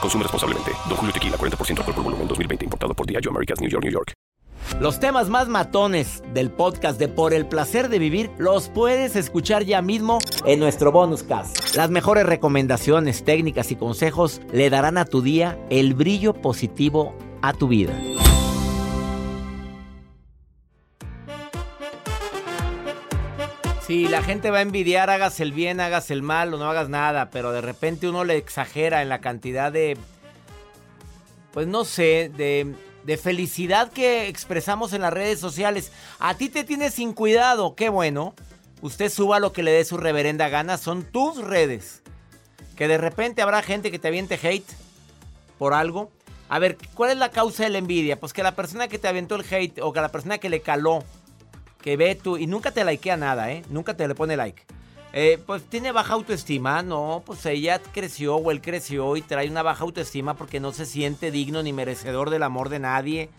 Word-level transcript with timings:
Consume 0.00 0.22
responsablemente. 0.22 0.72
Don 0.88 0.96
Julio 0.96 1.12
Tequila, 1.12 1.36
40% 1.36 1.78
alcohol 1.78 1.94
por 1.94 2.04
volumen, 2.04 2.28
2020. 2.28 2.64
Importado 2.64 2.94
por 2.94 3.06
Diageo 3.06 3.30
Americas, 3.30 3.60
New 3.60 3.70
York, 3.70 3.84
New 3.84 3.92
York. 3.92 4.12
Los 4.80 5.00
temas 5.00 5.28
más 5.28 5.48
matones 5.48 6.22
del 6.34 6.50
podcast 6.50 6.98
de 6.98 7.08
Por 7.08 7.32
el 7.32 7.46
Placer 7.46 7.88
de 7.88 7.98
Vivir 7.98 8.30
los 8.36 8.68
puedes 8.68 9.16
escuchar 9.16 9.64
ya 9.64 9.80
mismo 9.80 10.18
en 10.44 10.58
nuestro 10.58 10.92
bonus 10.92 11.22
cast. 11.22 11.74
Las 11.76 11.88
mejores 11.88 12.26
recomendaciones, 12.26 13.24
técnicas 13.24 13.70
y 13.70 13.76
consejos 13.76 14.42
le 14.52 14.68
darán 14.68 14.98
a 14.98 15.06
tu 15.06 15.22
día 15.22 15.58
el 15.70 15.94
brillo 15.94 16.34
positivo 16.34 17.14
a 17.42 17.52
tu 17.54 17.68
vida. 17.68 17.94
Si 23.86 24.08
la 24.08 24.20
gente 24.20 24.50
va 24.50 24.58
a 24.58 24.62
envidiar, 24.62 25.10
hagas 25.10 25.38
el 25.38 25.52
bien, 25.52 25.78
hagas 25.78 26.10
el 26.10 26.20
mal 26.20 26.52
o 26.52 26.58
no 26.58 26.68
hagas 26.68 26.88
nada, 26.88 27.30
pero 27.30 27.52
de 27.52 27.60
repente 27.60 28.08
uno 28.08 28.24
le 28.24 28.36
exagera 28.36 29.00
en 29.00 29.08
la 29.08 29.20
cantidad 29.20 29.70
de, 29.70 29.96
pues 31.52 31.68
no 31.68 31.84
sé, 31.84 32.28
de, 32.36 32.74
de 33.04 33.16
felicidad 33.16 33.92
que 33.92 34.26
expresamos 34.26 34.92
en 34.92 35.02
las 35.02 35.12
redes 35.12 35.38
sociales. 35.38 35.92
A 36.18 36.34
ti 36.34 36.48
te 36.48 36.64
tienes 36.64 36.94
sin 36.94 37.12
cuidado, 37.12 37.76
qué 37.76 37.88
bueno. 37.88 38.34
Usted 38.82 39.08
suba 39.08 39.38
lo 39.38 39.52
que 39.52 39.62
le 39.62 39.70
dé 39.70 39.84
su 39.84 39.98
reverenda 39.98 40.48
gana, 40.48 40.78
son 40.78 41.04
tus 41.04 41.38
redes. 41.38 42.02
Que 42.74 42.88
de 42.88 42.98
repente 42.98 43.40
habrá 43.40 43.62
gente 43.62 43.92
que 43.92 44.00
te 44.00 44.08
aviente 44.08 44.34
hate 44.42 44.68
por 45.58 45.74
algo. 45.74 46.10
A 46.48 46.58
ver, 46.58 46.76
¿cuál 46.94 47.12
es 47.12 47.18
la 47.18 47.30
causa 47.30 47.62
de 47.62 47.70
la 47.70 47.78
envidia? 47.78 48.18
Pues 48.18 48.32
que 48.32 48.42
la 48.42 48.56
persona 48.56 48.88
que 48.88 48.98
te 48.98 49.06
aventó 49.06 49.36
el 49.36 49.46
hate 49.48 49.78
o 49.80 49.92
que 49.92 50.00
la 50.00 50.10
persona 50.10 50.38
que 50.38 50.48
le 50.48 50.60
caló 50.60 51.04
que 51.86 51.96
ve 51.96 52.16
tú 52.16 52.36
y 52.36 52.48
nunca 52.48 52.72
te 52.72 52.82
likea 52.82 53.16
nada, 53.16 53.52
¿eh? 53.52 53.62
Nunca 53.70 53.96
te 53.96 54.08
le 54.08 54.16
pone 54.16 54.36
like. 54.36 54.64
Eh, 55.12 55.38
pues 55.46 55.62
tiene 55.62 55.92
baja 55.92 56.14
autoestima, 56.14 56.82
no, 56.82 57.22
pues 57.24 57.46
ella 57.46 57.80
creció 57.80 58.34
o 58.34 58.50
él 58.50 58.60
creció 58.60 59.16
y 59.16 59.22
trae 59.22 59.48
una 59.48 59.62
baja 59.62 59.84
autoestima 59.84 60.34
porque 60.34 60.58
no 60.58 60.72
se 60.72 60.84
siente 60.84 61.30
digno 61.30 61.62
ni 61.62 61.72
merecedor 61.72 62.30
del 62.30 62.42
amor 62.42 62.70
de 62.70 62.80
nadie. 62.80 63.30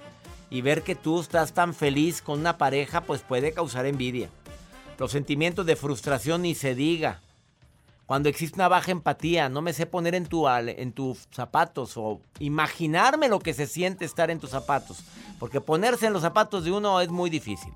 Y 0.49 0.61
ver 0.61 0.83
que 0.83 0.95
tú 0.95 1.19
estás 1.19 1.51
tan 1.51 1.73
feliz 1.73 2.21
con 2.21 2.39
una 2.39 2.57
pareja, 2.57 3.01
pues 3.01 3.19
puede 3.19 3.51
causar 3.51 3.85
envidia. 3.85 4.29
Los 4.97 5.11
sentimientos 5.11 5.65
de 5.65 5.75
frustración 5.75 6.43
ni 6.43 6.55
se 6.55 6.73
diga. 6.73 7.19
Cuando 8.05 8.29
existe 8.29 8.55
una 8.55 8.69
baja 8.69 8.91
empatía, 8.91 9.49
no 9.49 9.61
me 9.61 9.73
sé 9.73 9.87
poner 9.87 10.15
en, 10.15 10.29
en 10.31 10.93
tus 10.93 11.27
zapatos 11.31 11.97
o 11.97 12.21
imaginarme 12.39 13.27
lo 13.27 13.39
que 13.39 13.53
se 13.53 13.67
siente 13.67 14.05
estar 14.05 14.31
en 14.31 14.39
tus 14.39 14.51
zapatos. 14.51 14.99
Porque 15.37 15.59
ponerse 15.59 16.07
en 16.07 16.13
los 16.13 16.21
zapatos 16.21 16.63
de 16.63 16.71
uno 16.71 17.01
es 17.01 17.09
muy 17.09 17.29
difícil. 17.29 17.73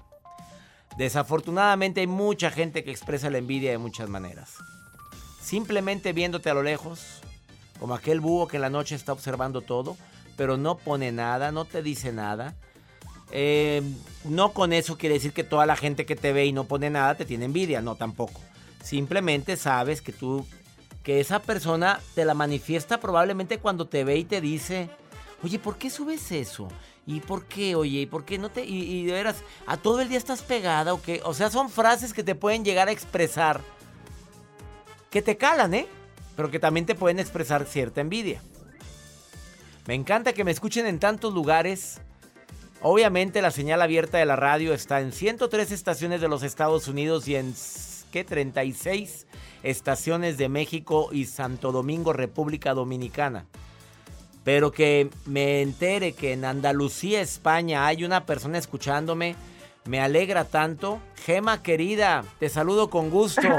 Desafortunadamente 1.02 2.02
hay 2.02 2.06
mucha 2.06 2.52
gente 2.52 2.84
que 2.84 2.92
expresa 2.92 3.32
la 3.32 3.40
envidia 3.40 3.72
de 3.72 3.80
muchas 3.80 4.08
maneras. 4.08 4.58
Simplemente 5.42 6.14
viéndote 6.14 6.52
a 6.52 6.54
lo 6.54 6.62
lejos, 6.62 7.22
como 7.80 7.96
aquel 7.96 8.20
búho 8.20 8.48
que 8.48 8.58
en 8.58 8.62
la 8.62 8.70
noche 8.70 8.94
está 8.94 9.12
observando 9.12 9.62
todo, 9.62 9.98
pero 10.38 10.58
no 10.58 10.78
pone 10.78 11.12
nada, 11.12 11.52
no 11.52 11.66
te 11.66 11.82
dice 11.82 12.14
nada. 12.14 12.54
Eh, 13.32 13.82
no 14.26 14.54
con 14.54 14.74
eso 14.74 15.00
quiere 15.00 15.16
decir 15.16 15.34
que 15.34 15.44
toda 15.44 15.66
la 15.66 15.76
gente 15.76 16.06
que 16.06 16.16
te 16.16 16.34
ve 16.34 16.46
y 16.46 16.54
no 16.54 16.66
pone 16.66 16.92
nada 16.92 17.16
te 17.16 17.26
tiene 17.26 17.46
envidia, 17.46 17.82
no 17.82 17.96
tampoco. 17.96 18.40
Simplemente 18.84 19.58
sabes 19.58 20.04
que 20.04 20.14
tú, 20.14 20.46
que 21.02 21.20
esa 21.20 21.40
persona 21.40 22.00
te 22.14 22.26
la 22.26 22.36
manifiesta 22.36 23.00
probablemente 23.00 23.58
cuando 23.58 23.88
te 23.88 24.04
ve 24.04 24.18
y 24.18 24.26
te 24.26 24.40
dice, 24.40 24.92
oye, 25.42 25.58
¿por 25.58 25.78
qué 25.78 25.90
subes 25.90 26.32
eso? 26.32 26.68
¿Y 27.06 27.20
por 27.20 27.46
qué, 27.46 27.76
oye? 27.76 28.02
¿Y 28.02 28.06
por 28.06 28.26
qué 28.26 28.38
no 28.38 28.50
te.? 28.50 28.64
Y, 28.64 29.06
de 29.06 29.14
veras, 29.14 29.38
¿a 29.66 29.78
todo 29.78 30.02
el 30.02 30.10
día 30.10 30.18
estás 30.18 30.42
pegada 30.42 30.94
o 30.94 31.02
qué? 31.02 31.22
O 31.24 31.34
sea, 31.34 31.50
son 31.50 31.70
frases 31.70 32.14
que 32.14 32.24
te 32.24 32.36
pueden 32.36 32.64
llegar 32.64 32.88
a 32.88 32.92
expresar. 32.92 33.62
Que 35.10 35.22
te 35.22 35.36
calan, 35.38 35.74
¿eh? 35.74 35.88
Pero 36.36 36.52
que 36.52 36.60
también 36.60 36.86
te 36.86 36.96
pueden 36.96 37.20
expresar 37.20 37.66
cierta 37.66 38.02
envidia. 38.02 38.42
Me 39.88 39.96
encanta 39.96 40.34
que 40.34 40.44
me 40.44 40.52
escuchen 40.52 40.86
en 40.86 41.00
tantos 41.00 41.34
lugares. 41.34 42.02
Obviamente 42.82 43.42
la 43.42 43.52
señal 43.52 43.82
abierta 43.82 44.18
de 44.18 44.26
la 44.26 44.36
radio 44.36 44.74
está 44.74 45.02
en 45.02 45.12
103 45.12 45.72
estaciones 45.72 46.22
de 46.22 46.28
los 46.28 46.44
Estados 46.44 46.88
Unidos 46.88 47.28
y 47.28 47.36
en 47.36 47.54
¿qué? 48.12 48.24
36 48.24 49.28
estaciones 49.64 50.38
de 50.38 50.50
México 50.50 51.10
y 51.12 51.26
Santo 51.26 51.72
Domingo, 51.72 52.14
República 52.14 52.74
Dominicana. 52.74 53.46
Pero 54.44 54.72
que 54.72 55.10
me 55.26 55.62
entere 55.62 56.14
que 56.14 56.34
en 56.34 56.46
Andalucía, 56.46 57.22
España, 57.22 57.86
hay 57.86 58.04
una 58.04 58.26
persona 58.26 58.58
escuchándome, 58.58 59.36
me 59.86 60.00
alegra 60.00 60.46
tanto. 60.46 61.00
Gema 61.26 61.62
querida, 61.62 62.24
te 62.40 62.50
saludo 62.50 62.90
con 62.90 63.10
gusto. 63.10 63.42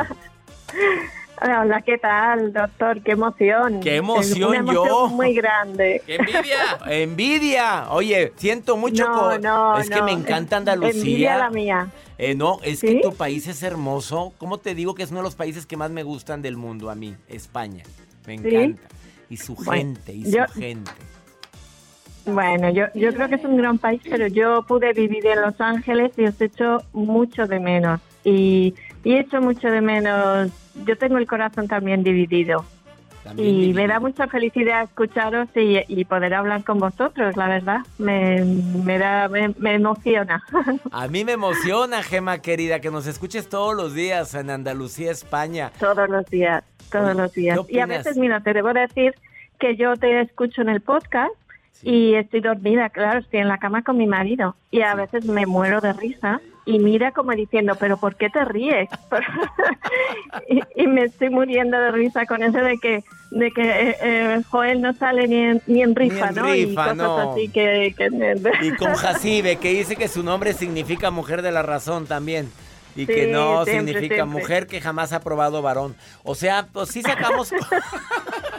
Hola, 1.40 1.82
¿qué 1.82 1.98
tal, 1.98 2.52
doctor? 2.52 3.02
Qué 3.02 3.12
emoción. 3.12 3.80
Qué 3.80 3.96
emoción, 3.96 4.64
yo. 4.72 5.08
Muy 5.08 5.34
grande. 5.34 6.00
¡Qué 6.06 6.16
envidia! 6.16 6.78
¡Envidia! 6.86 7.86
Oye, 7.90 8.32
siento 8.36 8.76
mucho. 8.76 9.04
No, 9.08 9.38
no, 9.38 9.78
es 9.78 9.90
que 9.90 10.02
me 10.02 10.12
encanta 10.12 10.58
Andalucía. 10.58 11.00
Envidia 11.00 11.36
la 11.36 11.50
mía. 11.50 11.88
Eh, 12.18 12.36
no, 12.36 12.58
es 12.62 12.80
que 12.80 13.00
tu 13.00 13.14
país 13.14 13.48
es 13.48 13.64
hermoso. 13.64 14.32
¿Cómo 14.38 14.58
te 14.58 14.76
digo 14.76 14.94
que 14.94 15.02
es 15.02 15.10
uno 15.10 15.18
de 15.20 15.24
los 15.24 15.34
países 15.34 15.66
que 15.66 15.76
más 15.76 15.90
me 15.90 16.04
gustan 16.04 16.42
del 16.42 16.56
mundo 16.56 16.90
a 16.90 16.94
mí? 16.94 17.16
España. 17.28 17.82
Me 18.24 18.34
encanta 18.34 18.82
y 19.32 19.36
su 19.38 19.56
gente, 19.56 20.12
y 20.12 20.30
su 20.30 20.38
gente. 20.52 20.90
Bueno, 22.26 22.68
yo, 22.68 22.84
yo 22.94 23.14
creo 23.14 23.28
que 23.30 23.36
es 23.36 23.44
un 23.44 23.56
gran 23.56 23.78
país, 23.78 24.02
pero 24.04 24.26
yo 24.26 24.62
pude 24.68 24.92
vivir 24.92 25.26
en 25.26 25.40
Los 25.40 25.58
Ángeles 25.58 26.12
y 26.18 26.26
os 26.26 26.38
echo 26.38 26.82
mucho 26.92 27.46
de 27.46 27.58
menos. 27.58 28.00
Y, 28.24 28.74
y 29.02 29.14
echo 29.14 29.40
mucho 29.40 29.68
de 29.68 29.80
menos, 29.80 30.50
yo 30.86 30.98
tengo 30.98 31.16
el 31.16 31.26
corazón 31.26 31.66
también 31.66 32.04
dividido. 32.04 32.66
Y 33.36 33.72
me 33.72 33.86
da 33.86 34.00
mucha 34.00 34.26
felicidad 34.26 34.84
escucharos 34.84 35.48
y, 35.54 36.04
poder 36.04 36.34
hablar 36.34 36.64
con 36.64 36.78
vosotros, 36.78 37.36
la 37.36 37.48
verdad. 37.48 37.78
Me, 37.98 38.44
me, 38.44 38.98
da, 38.98 39.28
me, 39.28 39.74
emociona. 39.74 40.42
A 40.90 41.08
mí 41.08 41.24
me 41.24 41.32
emociona, 41.32 42.02
Gema 42.02 42.38
querida, 42.38 42.80
que 42.80 42.90
nos 42.90 43.06
escuches 43.06 43.48
todos 43.48 43.74
los 43.74 43.94
días 43.94 44.34
en 44.34 44.50
Andalucía, 44.50 45.10
España. 45.10 45.72
Todos 45.78 46.08
los 46.08 46.26
días 46.26 46.64
todos 46.92 47.16
los 47.16 47.32
días. 47.32 47.58
Y 47.68 47.80
a 47.80 47.86
veces, 47.86 48.16
mira, 48.16 48.40
te 48.40 48.52
debo 48.52 48.72
decir 48.72 49.14
que 49.58 49.76
yo 49.76 49.96
te 49.96 50.20
escucho 50.20 50.60
en 50.60 50.68
el 50.68 50.80
podcast 50.80 51.32
y 51.82 52.14
estoy 52.14 52.40
dormida, 52.40 52.90
claro, 52.90 53.20
estoy 53.20 53.40
en 53.40 53.48
la 53.48 53.58
cama 53.58 53.82
con 53.82 53.96
mi 53.96 54.06
marido 54.06 54.56
y 54.70 54.82
a 54.82 54.94
veces 54.94 55.24
me 55.24 55.46
muero 55.46 55.80
de 55.80 55.92
risa 55.92 56.40
y 56.64 56.78
mira 56.78 57.10
como 57.10 57.32
diciendo, 57.32 57.74
pero 57.78 57.96
¿por 57.96 58.14
qué 58.14 58.30
te 58.30 58.44
ríes? 58.44 58.88
y, 60.76 60.86
me 60.86 61.04
estoy 61.04 61.30
muriendo 61.30 61.78
de 61.78 61.90
risa 61.90 62.24
con 62.26 62.42
eso 62.42 62.58
de 62.58 62.78
que 62.78 63.02
de 63.32 63.50
que 63.50 63.62
eh, 63.62 63.96
eh, 64.02 64.42
Joel 64.48 64.80
no 64.82 64.92
sale 64.92 65.26
ni 65.26 65.36
en, 65.36 65.62
ni 65.66 65.82
en 65.82 65.96
rifa, 65.96 66.30
¿no? 66.30 66.54
y 66.54 66.74
cosas 66.74 67.28
así 67.28 67.48
que, 67.48 67.94
y 68.62 68.70
con 68.72 68.94
Jacibe, 68.94 69.56
que 69.56 69.70
dice 69.70 69.96
que 69.96 70.06
su 70.06 70.22
nombre 70.22 70.52
significa 70.52 71.10
mujer 71.10 71.42
de 71.42 71.50
la 71.50 71.62
razón 71.62 72.06
también. 72.06 72.50
Y 72.94 73.06
que 73.06 73.26
no 73.26 73.64
significa 73.64 74.26
mujer 74.26 74.66
que 74.66 74.82
jamás 74.82 75.14
ha 75.14 75.20
probado 75.20 75.62
varón. 75.62 75.96
O 76.24 76.34
sea, 76.34 76.66
pues 76.70 76.90
sí 76.90 77.00
sacamos. 77.00 77.50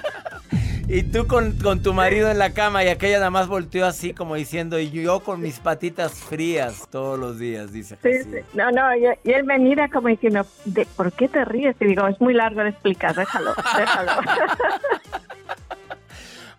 y 0.87 1.03
tú 1.03 1.27
con, 1.27 1.57
tu 1.81 1.93
marido 1.93 2.29
en 2.29 2.37
la 2.37 2.53
cama 2.53 2.83
y 2.83 2.89
aquella 2.89 3.17
nada 3.17 3.29
más 3.29 3.47
volteó 3.47 3.85
así 3.85 4.13
como 4.13 4.35
diciendo, 4.35 4.79
y 4.79 4.91
yo 4.91 5.21
con 5.21 5.41
mis 5.41 5.59
patitas 5.59 6.13
frías 6.13 6.87
todos 6.91 7.19
los 7.19 7.39
días, 7.39 7.71
dice. 7.71 7.97
Sí, 8.03 8.23
sí. 8.23 8.39
No, 8.53 8.71
no, 8.71 8.95
y, 8.95 9.05
él 9.23 9.43
me 9.45 9.57
mira 9.59 9.89
como 9.89 10.09
diciendo, 10.09 10.45
¿de, 10.65 10.85
¿por 10.85 11.11
qué 11.13 11.27
te 11.27 11.45
ríes? 11.45 11.75
Y 11.79 11.85
digo, 11.85 12.07
es 12.07 12.19
muy 12.19 12.33
largo 12.33 12.63
de 12.63 12.69
explicar, 12.69 13.15
déjalo, 13.15 13.53
déjalo. 13.77 14.11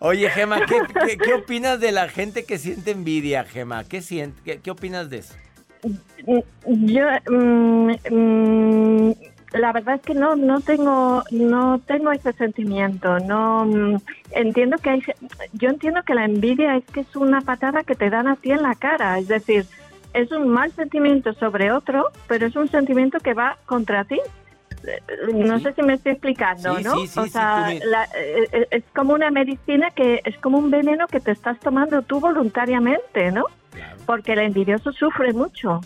Oye, 0.01 0.29
Gema, 0.29 0.61
¿qué, 0.67 1.35
opinas 1.35 1.81
de 1.81 1.93
la 1.93 2.09
gente 2.09 2.45
que 2.45 2.59
siente 2.59 2.91
envidia, 2.91 3.45
Gema? 3.45 3.85
¿Qué, 3.85 4.03
siente, 4.03 4.59
qué, 4.59 4.71
opinas 4.71 5.09
de 5.09 5.19
eso? 5.19 5.35
Yo, 6.67 7.07
mm, 7.31 7.91
mm, 8.11 9.15
la 9.55 9.73
verdad 9.73 9.97
es 9.97 10.03
que 10.03 10.15
no, 10.15 10.35
no 10.37 10.61
tengo, 10.61 11.23
no 11.31 11.81
tengo 11.87 12.11
ese 12.13 12.33
sentimiento. 12.33 13.21
No 13.21 13.65
mm, 13.65 13.97
entiendo 14.33 14.79
que 14.79 14.91
hay, 14.91 15.03
yo 15.53 15.71
entiendo 15.71 16.03
que 16.03 16.15
la 16.15 16.25
envidia 16.25 16.77
es 16.77 16.85
que 16.87 17.01
es 17.01 17.17
una 17.17 17.41
patada 17.41 17.85
que 17.85 17.95
te 17.95 18.11
dan 18.11 18.27
a 18.27 18.37
ti 18.37 18.51
en 18.51 18.63
la 18.63 18.75
cara. 18.75 19.19
Es 19.19 19.29
decir, 19.29 19.67
es 20.13 20.31
un 20.33 20.49
mal 20.49 20.73
sentimiento 20.73 21.33
sobre 21.35 21.73
otro, 21.73 22.11
pero 22.27 22.47
es 22.47 22.57
un 22.57 22.69
sentimiento 22.69 23.19
que 23.21 23.35
va 23.35 23.57
contra 23.67 24.05
ti. 24.05 24.21
No 25.33 25.59
sé 25.61 25.73
si 25.73 25.83
me 25.83 25.95
estoy 25.95 26.13
explicando, 26.13 26.79
¿no? 26.81 26.95
o 26.95 27.07
sea, 27.07 27.73
eh, 27.73 27.81
eh, 28.53 28.67
es 28.71 28.85
como 28.95 29.15
una 29.15 29.31
medicina 29.31 29.91
que 29.93 30.21
es 30.25 30.37
como 30.39 30.59
un 30.59 30.71
veneno 30.71 31.07
que 31.07 31.21
te 31.21 31.31
estás 31.31 31.59
tomando 31.61 32.03
tú 32.03 32.21
voluntariamente, 32.21 33.33
¿no? 33.33 33.47
Porque 34.05 34.33
el 34.33 34.41
envidioso 34.41 34.93
sufre 34.93 35.33
mucho. 35.33 35.81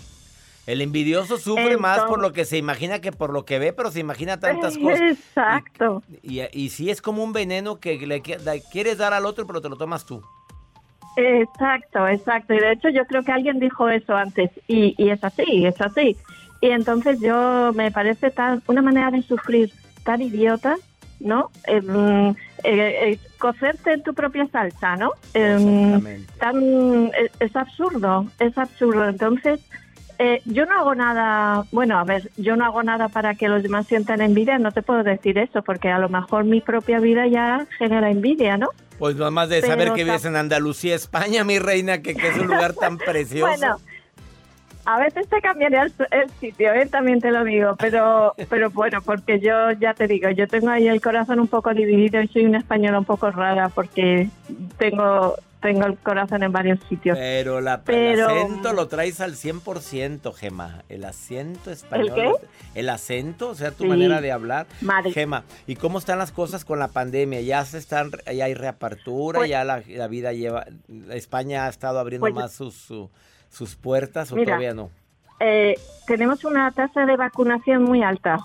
El 0.68 0.82
envidioso 0.82 1.38
sufre 1.38 1.78
más 1.78 2.00
por 2.04 2.20
lo 2.20 2.34
que 2.34 2.44
se 2.44 2.58
imagina 2.58 3.00
que 3.00 3.10
por 3.10 3.32
lo 3.32 3.46
que 3.46 3.58
ve, 3.58 3.72
pero 3.72 3.90
se 3.90 4.00
imagina 4.00 4.38
tantas 4.38 4.76
cosas. 4.78 5.00
Exacto. 5.00 6.02
Y, 6.22 6.42
y, 6.52 6.68
sí 6.68 6.90
es 6.90 7.00
como 7.00 7.24
un 7.24 7.32
veneno 7.32 7.80
que 7.80 7.96
le, 8.06 8.20
quieres 8.20 8.98
dar 8.98 9.14
al 9.14 9.24
otro, 9.24 9.46
pero 9.46 9.62
te 9.62 9.70
lo 9.70 9.76
tomas 9.76 10.04
tú. 10.04 10.22
Exacto, 11.16 12.06
exacto. 12.06 12.52
Y 12.52 12.58
de 12.58 12.72
hecho 12.72 12.90
yo 12.90 13.06
creo 13.06 13.22
que 13.22 13.32
alguien 13.32 13.58
dijo 13.58 13.88
eso 13.88 14.14
antes. 14.14 14.50
Y, 14.68 14.94
y 15.02 15.08
es 15.08 15.24
así, 15.24 15.64
es 15.64 15.80
así. 15.80 16.18
Y 16.60 16.68
entonces 16.68 17.18
yo 17.18 17.72
me 17.74 17.90
parece 17.90 18.30
tan 18.30 18.62
una 18.66 18.82
manera 18.82 19.10
de 19.10 19.22
sufrir 19.22 19.72
tan 20.04 20.20
idiota, 20.20 20.76
¿no? 21.18 21.50
Em, 21.64 22.28
eh, 22.28 22.34
eh, 22.64 23.18
cocerte 23.38 23.94
en 23.94 24.02
tu 24.02 24.12
propia 24.12 24.46
salsa, 24.48 24.96
¿no? 24.96 25.12
Eh, 25.32 26.26
tan, 26.38 27.10
es 27.40 27.56
absurdo, 27.56 28.26
es 28.38 28.58
absurdo. 28.58 29.08
Entonces 29.08 29.60
eh, 30.18 30.42
yo 30.46 30.66
no 30.66 30.78
hago 30.78 30.94
nada, 30.96 31.64
bueno, 31.70 31.96
a 31.98 32.04
ver, 32.04 32.30
yo 32.36 32.56
no 32.56 32.64
hago 32.64 32.82
nada 32.82 33.08
para 33.08 33.36
que 33.36 33.48
los 33.48 33.62
demás 33.62 33.86
sientan 33.86 34.20
envidia, 34.20 34.58
no 34.58 34.72
te 34.72 34.82
puedo 34.82 35.04
decir 35.04 35.38
eso, 35.38 35.62
porque 35.62 35.88
a 35.90 35.98
lo 35.98 36.08
mejor 36.08 36.44
mi 36.44 36.60
propia 36.60 36.98
vida 36.98 37.26
ya 37.28 37.66
genera 37.78 38.10
envidia, 38.10 38.56
¿no? 38.56 38.68
Pues 38.98 39.14
más 39.16 39.48
de 39.48 39.62
saber 39.62 39.92
que 39.92 40.02
vives 40.02 40.24
en 40.24 40.34
Andalucía, 40.34 40.96
España, 40.96 41.44
mi 41.44 41.60
reina, 41.60 42.02
que, 42.02 42.10
es 42.10 42.36
un 42.36 42.46
lugar 42.48 42.72
tan 42.72 42.98
precioso. 42.98 43.46
bueno, 43.46 43.76
a 44.84 44.98
veces 44.98 45.28
te 45.28 45.40
cambiaría 45.40 45.82
el, 45.82 46.30
sitio, 46.40 46.72
¿eh? 46.72 46.86
también 46.86 47.20
te 47.20 47.30
lo 47.30 47.44
digo, 47.44 47.76
pero, 47.78 48.34
pero 48.48 48.70
bueno, 48.70 49.02
porque 49.02 49.38
yo 49.38 49.70
ya 49.72 49.94
te 49.94 50.08
digo, 50.08 50.30
yo 50.30 50.48
tengo 50.48 50.70
ahí 50.70 50.88
el 50.88 51.00
corazón 51.00 51.38
un 51.38 51.46
poco 51.46 51.74
dividido 51.74 52.20
y 52.22 52.28
soy 52.28 52.46
una 52.46 52.58
española 52.58 52.98
un 52.98 53.04
poco 53.04 53.30
rara 53.30 53.68
porque 53.68 54.30
tengo 54.78 55.36
tengo 55.60 55.86
el 55.86 55.98
corazón 55.98 56.42
en 56.42 56.52
varios 56.52 56.78
sitios. 56.88 57.16
Pero, 57.18 57.60
la, 57.60 57.82
el 57.86 58.20
acento 58.20 58.72
lo 58.72 58.88
traes 58.88 59.20
al 59.20 59.34
100%, 59.34 60.32
Gema. 60.34 60.84
El 60.88 61.04
acento 61.04 61.70
español. 61.70 62.08
¿El 62.08 62.14
qué? 62.14 62.32
El 62.74 62.88
acento, 62.88 63.50
o 63.50 63.54
sea, 63.54 63.72
tu 63.72 63.84
manera 63.86 64.20
de 64.20 64.32
hablar. 64.32 64.66
Madre. 64.80 65.12
Gema, 65.12 65.44
¿y 65.66 65.76
cómo 65.76 65.98
están 65.98 66.18
las 66.18 66.32
cosas 66.32 66.64
con 66.64 66.78
la 66.78 66.88
pandemia? 66.88 67.40
¿Ya 67.40 67.64
se 67.64 67.78
están, 67.78 68.10
ya 68.32 68.44
hay 68.44 68.54
reapertura? 68.54 69.38
Pues 69.38 69.50
¿Ya 69.50 69.64
la, 69.64 69.80
vida 70.08 70.32
lleva... 70.32 70.66
España 71.10 71.66
ha 71.66 71.68
estado 71.68 71.98
abriendo 71.98 72.24
pues 72.24 72.34
más 72.34 72.52
sus, 72.52 72.92
sus 73.48 73.76
puertas 73.76 74.32
o 74.32 74.36
todavía 74.36 74.74
no? 74.74 74.90
Eh, 75.40 75.74
tenemos 76.06 76.44
una 76.44 76.70
tasa 76.72 77.06
de 77.06 77.16
vacunación 77.16 77.84
muy 77.84 78.02
alta. 78.02 78.38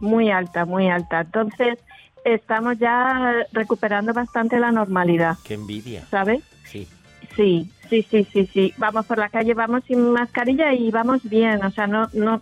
Muy 0.00 0.30
alta, 0.30 0.64
muy 0.64 0.88
alta. 0.88 1.20
Entonces 1.20 1.78
estamos 2.24 2.78
ya 2.78 3.46
recuperando 3.52 4.12
bastante 4.12 4.58
la 4.58 4.72
normalidad. 4.72 5.36
Qué 5.44 5.54
envidia. 5.54 6.04
¿Sabes? 6.10 6.42
Sí. 6.70 6.88
Sí, 7.36 7.70
sí, 7.88 8.02
sí, 8.02 8.26
sí, 8.32 8.46
sí. 8.52 8.74
Vamos 8.76 9.06
por 9.06 9.18
la 9.18 9.28
calle, 9.28 9.54
vamos 9.54 9.82
sin 9.86 10.10
mascarilla 10.10 10.72
y 10.72 10.90
vamos 10.90 11.22
bien. 11.28 11.64
O 11.64 11.70
sea, 11.70 11.86
no, 11.86 12.08
no, 12.12 12.40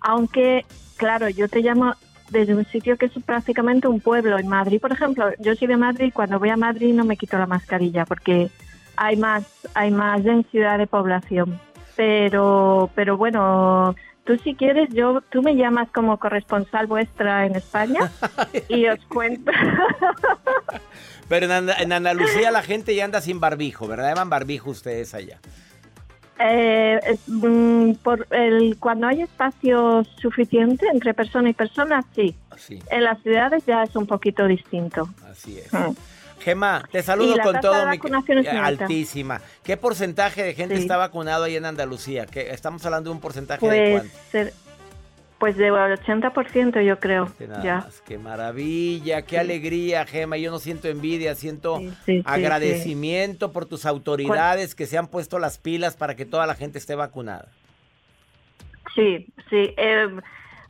aunque, 0.00 0.64
claro, 0.96 1.28
yo 1.28 1.48
te 1.48 1.60
llamo 1.60 1.94
desde 2.30 2.54
un 2.54 2.64
sitio 2.66 2.96
que 2.96 3.06
es 3.06 3.12
prácticamente 3.24 3.88
un 3.88 4.00
pueblo. 4.00 4.38
En 4.38 4.48
Madrid, 4.48 4.80
por 4.80 4.92
ejemplo, 4.92 5.30
yo 5.38 5.54
soy 5.54 5.68
de 5.68 5.76
Madrid 5.76 6.06
y 6.06 6.12
cuando 6.12 6.38
voy 6.38 6.50
a 6.50 6.56
Madrid 6.56 6.94
no 6.94 7.04
me 7.04 7.16
quito 7.16 7.38
la 7.38 7.46
mascarilla 7.46 8.04
porque 8.04 8.50
hay 8.96 9.16
más, 9.16 9.44
hay 9.74 9.90
más 9.90 10.22
densidad 10.22 10.78
de 10.78 10.86
población. 10.86 11.58
Pero, 11.96 12.90
pero 12.94 13.16
bueno, 13.16 13.96
Tú 14.28 14.36
si 14.44 14.54
quieres, 14.54 14.90
yo, 14.90 15.22
tú 15.30 15.40
me 15.40 15.56
llamas 15.56 15.88
como 15.90 16.18
corresponsal 16.18 16.86
vuestra 16.86 17.46
en 17.46 17.56
España 17.56 18.12
y 18.68 18.86
os 18.86 19.02
cuento. 19.06 19.50
Pero 21.28 21.46
en, 21.52 21.92
Andalucía 21.92 22.50
la 22.50 22.62
gente 22.62 22.94
ya 22.94 23.04
anda 23.04 23.20
sin 23.20 23.40
barbijo, 23.40 23.86
¿verdad? 23.86 24.08
Llevan 24.08 24.30
barbijo 24.30 24.70
ustedes 24.70 25.14
allá. 25.14 25.38
Eh, 26.40 27.18
mm, 27.26 27.94
por 27.94 28.26
el, 28.30 28.76
cuando 28.78 29.08
hay 29.08 29.22
espacio 29.22 30.04
suficiente 30.20 30.86
entre 30.92 31.12
persona 31.12 31.50
y 31.50 31.52
persona, 31.52 32.04
sí. 32.14 32.34
En 32.90 33.04
las 33.04 33.20
ciudades 33.22 33.64
ya 33.66 33.82
es 33.82 33.94
un 33.96 34.06
poquito 34.06 34.46
distinto. 34.46 35.08
Así 35.30 35.58
es. 35.58 35.72
Mm. 35.72 35.94
Gema, 36.40 36.84
te 36.90 37.02
saludo 37.02 37.36
con 37.42 37.60
todo 37.60 37.74
mi 37.86 38.46
altísima. 38.46 39.40
¿Qué 39.62 39.76
porcentaje 39.76 40.42
de 40.42 40.54
gente 40.54 40.76
está 40.76 40.96
vacunado 40.96 41.44
ahí 41.44 41.56
en 41.56 41.64
Andalucía? 41.64 42.26
¿Qué, 42.26 42.50
estamos 42.50 42.84
hablando 42.86 43.10
de 43.10 43.14
un 43.14 43.20
porcentaje 43.20 43.68
de 43.68 44.00
pues, 44.00 44.12
cuánto? 44.32 44.67
Pues 45.38 45.56
de 45.56 45.70
80% 45.70 46.82
yo 46.82 46.98
creo. 46.98 47.28
ya. 47.62 47.86
Qué 48.04 48.18
maravilla, 48.18 49.22
qué 49.22 49.38
alegría, 49.38 50.04
Gema. 50.04 50.36
Yo 50.36 50.50
no 50.50 50.58
siento 50.58 50.88
envidia, 50.88 51.34
siento 51.36 51.80
agradecimiento 52.24 53.52
por 53.52 53.66
tus 53.66 53.86
autoridades 53.86 54.74
que 54.74 54.86
se 54.86 54.98
han 54.98 55.06
puesto 55.06 55.38
las 55.38 55.58
pilas 55.58 55.96
para 55.96 56.16
que 56.16 56.24
toda 56.24 56.46
la 56.46 56.54
gente 56.54 56.78
esté 56.78 56.96
vacunada. 56.96 57.48
Sí, 58.96 59.26
sí. 59.48 59.74
Eh, 59.76 60.08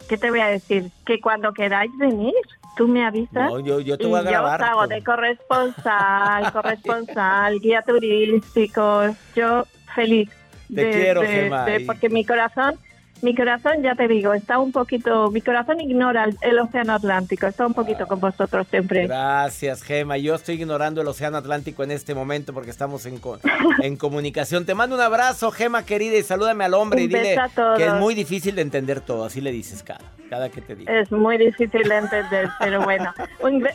¿Qué 0.07 0.19
te 0.19 0.31
voy 0.31 0.41
a 0.41 0.49
decir? 0.49 0.91
Que 1.07 1.19
cuando 1.19 1.53
queráis 1.55 1.91
venir, 1.99 2.35
tú 2.77 2.89
me 2.89 3.07
avisas. 3.07 3.51
yo, 3.65 3.81
yo 3.81 3.97
te 3.97 4.07
voy 4.07 4.21
a 4.21 4.23
grabar. 4.23 4.61
Yo 4.61 4.67
os 4.67 4.71
hago 4.71 4.87
de 4.87 5.03
corresponsal, 5.03 6.53
corresponsal, 6.53 7.59
guía 7.61 7.83
turístico. 7.83 9.15
Yo 9.35 9.65
feliz. 9.95 10.29
Te 10.75 10.91
quiero, 10.91 11.23
Gemma. 11.23 11.67
porque 11.87 12.11
mi 12.11 12.27
corazón 12.27 12.75
mi 13.23 13.35
corazón, 13.35 13.83
ya 13.83 13.95
te 13.95 14.07
digo, 14.07 14.33
está 14.33 14.59
un 14.59 14.73
poquito, 14.73 15.31
mi 15.31 15.41
corazón 15.41 15.81
ignora 15.81 16.27
el, 16.41 16.59
océano 16.59 16.95
Atlántico, 16.95 17.47
está 17.47 17.67
un 17.67 17.75
poquito 17.75 18.07
con 18.07 18.21
vosotros 18.21 18.67
siempre. 18.69 19.07
Gracias, 19.07 19.83
Gema. 19.83 20.17
Yo 20.19 20.35
estoy 20.35 20.57
ignorando 20.57 21.01
el 21.01 21.09
océano 21.09 21.37
Atlántico 21.37 21.83
en 21.83 21.91
este 21.91 22.15
momento 22.15 22.53
porque 22.55 22.71
estamos 22.71 23.07
en, 23.07 23.21
en 23.83 23.97
comunicación. 23.97 24.65
Te 24.65 24.75
mando 24.75 24.97
un 24.97 25.03
abrazo, 25.03 25.51
Gema 25.51 25.85
querida, 25.85 26.17
y 26.17 26.23
salúdame 26.23 26.65
al 26.65 26.75
hombre 26.75 27.03
y 27.03 27.09
dile 27.09 27.37
que 27.77 27.87
es 27.87 27.95
muy 27.95 28.15
difícil 28.15 28.55
de 28.55 28.63
entender 28.63 29.01
todo, 29.01 29.25
así 29.25 29.41
le 29.41 29.53
dices 29.53 29.83
cada, 29.83 30.01
cada 30.31 30.49
que 30.49 30.61
te 30.61 30.77
digo. 30.77 30.91
Es 30.91 31.11
muy 31.11 31.39
difícil 31.39 31.83
de 31.83 31.97
entender, 31.97 32.49
pero 32.61 32.83
bueno. 32.83 33.13
Un, 33.41 33.67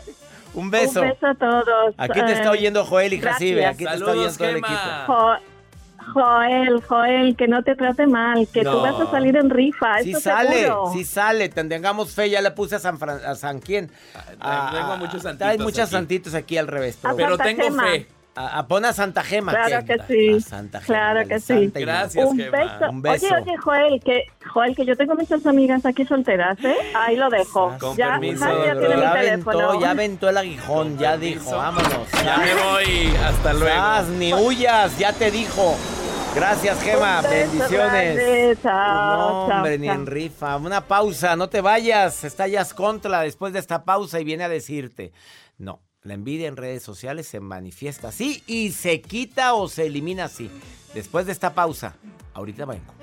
un 0.53 0.69
beso. 0.69 1.01
Un 1.01 1.09
beso 1.09 1.27
a 1.27 1.35
todos. 1.35 1.95
Aquí 1.97 2.21
te 2.21 2.33
está 2.33 2.51
oyendo 2.51 2.85
Joel 2.85 3.13
y 3.13 3.19
Jacibe. 3.19 3.65
Aquí 3.65 3.85
te 3.85 3.93
está 3.93 4.11
oyendo 4.11 4.33
todo 4.37 4.49
el 4.49 4.57
equipo. 4.57 5.52
Joel, 6.13 6.81
Joel, 6.81 7.35
que 7.35 7.47
no 7.47 7.63
te 7.63 7.75
trate 7.75 8.07
mal, 8.07 8.47
que 8.47 8.63
tú 8.63 8.79
vas 8.81 8.99
a 8.99 9.09
salir 9.09 9.35
en 9.35 9.49
rifa. 9.49 10.01
Si 10.01 10.13
sale, 10.13 10.71
si 10.93 11.03
sale, 11.03 11.49
tengamos 11.49 12.13
fe, 12.13 12.29
ya 12.29 12.41
le 12.41 12.51
puse 12.51 12.75
a 12.75 12.79
San, 12.79 12.97
a 13.01 13.35
San 13.35 13.59
quién. 13.59 13.91
Ah, 14.39 14.71
tengo 14.73 14.97
muchos 14.97 15.23
santitos. 15.23 15.47
Hay 15.47 15.57
muchos 15.57 15.89
santitos 15.89 16.33
aquí 16.33 16.57
al 16.57 16.67
revés. 16.67 16.97
Pero, 17.15 17.37
tengo 17.37 17.71
fe. 17.71 18.07
A, 18.35 18.67
pon 18.67 18.83
a 18.83 18.93
Santa 18.93 19.23
Gema. 19.23 19.51
Claro 19.51 19.85
que, 19.85 19.97
sí. 20.07 20.41
Santa 20.41 20.81
Gema, 20.81 20.85
claro 20.87 21.27
que 21.27 21.39
sí. 21.39 21.71
Gracias, 21.73 22.25
un 22.25 22.37
Beso. 22.37 22.89
Un 22.89 23.01
beso. 23.01 23.25
Oye, 23.27 23.35
oye, 23.41 23.57
Joel, 23.57 24.01
que, 24.03 24.23
Joel, 24.51 24.75
que 24.75 24.85
yo 24.85 24.97
tengo 24.97 25.15
muchas 25.15 25.45
amigas 25.45 25.85
aquí 25.85 26.03
solteras, 26.03 26.57
¿eh? 26.63 26.75
Ahí 26.95 27.15
lo 27.15 27.29
dejo. 27.29 27.75
Con 27.79 27.95
ya, 27.95 28.11
permiso. 28.11 28.45
Ya, 28.65 28.79
tiene 28.79 29.01
ya, 29.01 29.11
aventó, 29.11 29.79
ya 29.79 29.91
aventó 29.91 30.29
el 30.29 30.37
aguijón, 30.37 30.97
ya 30.97 31.17
dijo, 31.17 31.51
vámonos. 31.51 32.11
Ya 32.23 32.37
me 32.37 32.53
voy, 32.55 33.15
hasta 33.23 33.53
luego. 33.53 34.17
ni 34.17 34.33
huyas, 34.33 34.97
ya 34.97 35.13
te 35.13 35.29
dijo. 35.29 35.75
Gracias, 36.35 36.81
Gema. 36.81 37.21
Bendiciones. 37.21 38.59
Chao, 38.63 39.47
no, 39.47 39.55
hombre, 39.55 39.77
ni 39.77 39.87
en 39.87 40.07
rifa. 40.07 40.57
Una 40.57 40.81
pausa, 40.81 41.35
no 41.35 41.49
te 41.49 41.61
vayas. 41.61 42.23
Estallas 42.23 42.73
contra 42.73 43.21
después 43.21 43.53
de 43.53 43.59
esta 43.59 43.83
pausa 43.83 44.19
y 44.19 44.23
viene 44.23 44.43
a 44.43 44.49
decirte. 44.49 45.11
No, 45.59 45.81
la 46.03 46.13
envidia 46.13 46.47
en 46.47 46.57
redes 46.57 46.83
sociales 46.83 47.27
se 47.27 47.39
manifiesta 47.39 48.09
así 48.09 48.43
y 48.45 48.71
se 48.71 49.01
quita 49.01 49.53
o 49.53 49.67
se 49.67 49.85
elimina 49.85 50.25
así. 50.25 50.49
Después 50.93 51.25
de 51.25 51.31
esta 51.31 51.53
pausa, 51.55 51.95
ahorita 52.33 52.65
vengo. 52.65 53.02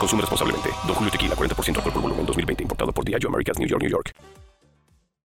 Consume 0.00 0.22
responsablemente. 0.22 0.70
Don 0.86 0.94
Julio 0.94 1.12
Tequila, 1.12 1.36
40% 1.36 1.76
alcohol 1.76 1.92
por 1.92 2.02
volumen, 2.02 2.24
2020. 2.24 2.62
Importado 2.62 2.90
por 2.90 3.04
Diageo 3.04 3.28
Americas, 3.28 3.58
New 3.58 3.68
York, 3.68 3.82
New 3.82 3.90
York. 3.90 4.12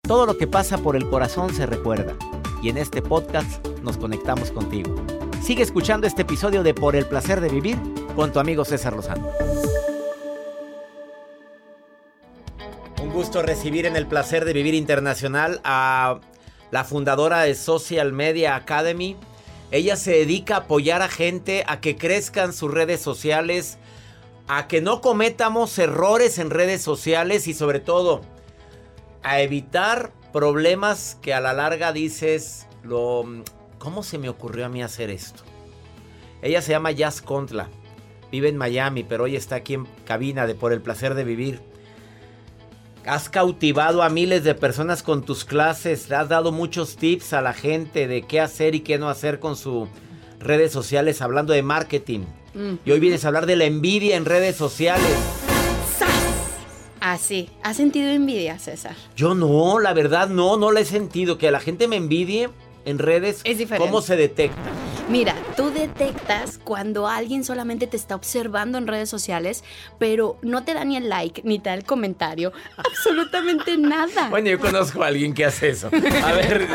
Todo 0.02 0.26
lo 0.26 0.36
que 0.36 0.48
pasa 0.48 0.80
por 0.80 0.96
el 0.96 1.08
corazón 1.08 1.54
se 1.54 1.68
recuerda. 1.68 2.16
Y 2.62 2.70
en 2.70 2.78
este 2.80 3.04
podcast 3.04 3.66
nos 3.84 3.98
conectamos 3.98 4.50
contigo. 4.52 4.96
Sigue 5.44 5.62
escuchando 5.62 6.08
este 6.08 6.24
episodio 6.24 6.64
de 6.64 6.74
Por 6.74 6.96
el 6.96 7.06
Placer 7.06 7.40
de 7.40 7.50
Vivir 7.50 7.78
con 8.16 8.32
tu 8.32 8.40
amigo 8.40 8.66
César 8.66 8.94
Lozano. 8.94 9.30
Un 13.02 13.12
gusto 13.12 13.44
recibir 13.44 13.86
en 13.86 13.96
el 13.96 14.08
Placer 14.08 14.44
de 14.44 14.54
Vivir 14.54 14.74
Internacional 14.74 15.62
a 15.64 16.20
la 16.72 16.84
fundadora 16.84 17.42
de 17.42 17.54
Social 17.54 18.12
Media 18.12 18.56
Academy. 18.56 19.18
Ella 19.70 19.96
se 19.98 20.12
dedica 20.12 20.56
a 20.56 20.60
apoyar 20.60 21.04
a 21.04 21.10
gente 21.10 21.64
a 21.68 21.80
que 21.80 21.96
crezcan 21.96 22.54
sus 22.54 22.72
redes 22.72 23.02
sociales, 23.02 23.78
a 24.48 24.68
que 24.68 24.82
no 24.82 25.02
cometamos 25.02 25.78
errores 25.80 26.38
en 26.38 26.50
redes 26.50 26.82
sociales 26.82 27.48
y 27.48 27.54
sobre 27.54 27.80
todo 27.80 28.22
a 29.24 29.42
evitar 29.42 30.12
problemas 30.34 31.18
que 31.22 31.34
a 31.34 31.40
la 31.40 31.54
larga 31.54 31.94
dices, 31.94 32.68
lo, 32.84 33.24
¿cómo 33.78 34.04
se 34.04 34.18
me 34.18 34.30
ocurrió 34.30 34.66
a 34.66 34.70
mí 34.70 34.84
hacer 34.84 35.10
esto? 35.10 35.44
Ella 36.42 36.62
se 36.62 36.72
llama 36.72 36.92
Jazz 36.92 37.22
Contla, 37.22 37.70
vive 38.32 38.50
en 38.50 38.58
Miami, 38.58 39.04
pero 39.04 39.24
hoy 39.24 39.36
está 39.38 39.56
aquí 39.56 39.76
en 39.76 39.86
cabina 40.06 40.46
de 40.46 40.56
Por 40.56 40.74
el 40.74 40.82
Placer 40.82 41.14
de 41.14 41.24
Vivir. 41.24 41.62
Has 43.06 43.30
cautivado 43.30 44.02
a 44.02 44.10
miles 44.10 44.44
de 44.44 44.56
personas 44.56 45.04
con 45.04 45.24
tus 45.24 45.46
clases, 45.46 46.12
has 46.12 46.30
dado 46.30 46.52
muchos 46.52 46.98
tips 46.98 47.34
a 47.34 47.42
la 47.42 47.54
gente 47.54 48.08
de 48.08 48.24
qué 48.24 48.42
hacer 48.42 48.76
y 48.76 48.82
qué 48.82 48.98
no 48.98 49.10
hacer 49.10 49.40
con 49.40 49.56
sus 49.56 49.88
redes 50.40 50.72
sociales 50.72 51.22
hablando 51.22 51.54
de 51.54 51.64
marketing. 51.64 52.26
Y 52.56 52.92
hoy 52.92 53.00
vienes 53.00 53.26
a 53.26 53.30
hablar 53.30 53.46
de 53.46 53.56
la 53.56 53.66
envidia 53.66 54.16
en 54.16 54.26
redes 54.26 54.56
sociales. 54.56 55.18
Así. 57.00 57.50
¿Has 57.64 57.76
sentido 57.78 58.10
envidia, 58.10 58.58
César? 58.60 58.96
Yo 59.16 59.36
no, 59.36 59.80
la 59.80 59.94
verdad 59.94 60.30
no, 60.30 60.56
no 60.56 60.72
la 60.72 60.80
he 60.80 60.86
sentido. 60.86 61.38
Que 61.38 61.52
la 61.52 61.60
gente 61.60 61.88
me 61.90 61.98
envidie 61.98 62.50
en 62.86 62.98
redes. 62.98 63.42
Es 63.44 63.58
diferente. 63.58 63.86
¿Cómo 63.86 64.02
se 64.02 64.16
detecta? 64.16 64.72
Mira, 65.14 65.36
tú 65.56 65.70
detectas 65.70 66.58
cuando 66.58 67.08
alguien 67.08 67.44
solamente 67.44 67.86
te 67.86 67.96
está 67.96 68.16
observando 68.16 68.80
en 68.80 68.88
redes 68.88 69.12
sociales, 69.12 69.64
pero 70.00 70.40
no 70.42 70.64
te 70.64 70.74
da 70.74 70.84
ni 70.86 70.98
el 70.98 71.08
like, 71.08 71.44
ni 71.46 71.60
te 71.60 71.70
da 71.70 71.76
el 71.76 71.84
comentario, 71.84 72.52
absolutamente 72.78 73.78
nada. 73.78 74.30
Bueno, 74.32 74.50
yo 74.50 74.60
conozco 74.60 75.04
a 75.04 75.08
alguien 75.10 75.36
que 75.36 75.46
hace 75.46 75.70
eso. 75.70 75.92
A 76.24 76.32
ver, 76.32 76.68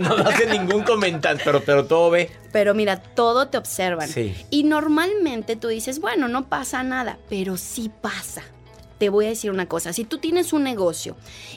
no, 0.00 0.12
hace 0.26 0.46
ningún 0.46 0.82
comentario, 0.82 1.40
pero, 1.44 1.60
pero 1.60 1.86
todo 1.86 2.10
ve. 2.10 2.32
Pero 2.50 2.74
mira, 2.74 3.00
todo 3.00 3.46
te 3.46 3.58
observan. 3.58 4.08
Sí. 4.08 4.34
Y 4.50 4.64
normalmente 4.64 5.54
tú 5.54 5.68
dices, 5.68 6.00
bueno, 6.00 6.26
no 6.26 6.48
pasa 6.48 6.82
nada, 6.82 7.18
pero 7.28 7.56
sí 7.56 7.92
pasa 8.00 8.42
te 8.98 9.08
voy 9.08 9.26
a 9.26 9.30
decir 9.30 9.50
una 9.50 9.66
cosa, 9.66 9.92
si 9.92 10.04
tú 10.04 10.18
tienes 10.18 10.52
un 10.52 10.62
negocio 10.62 11.16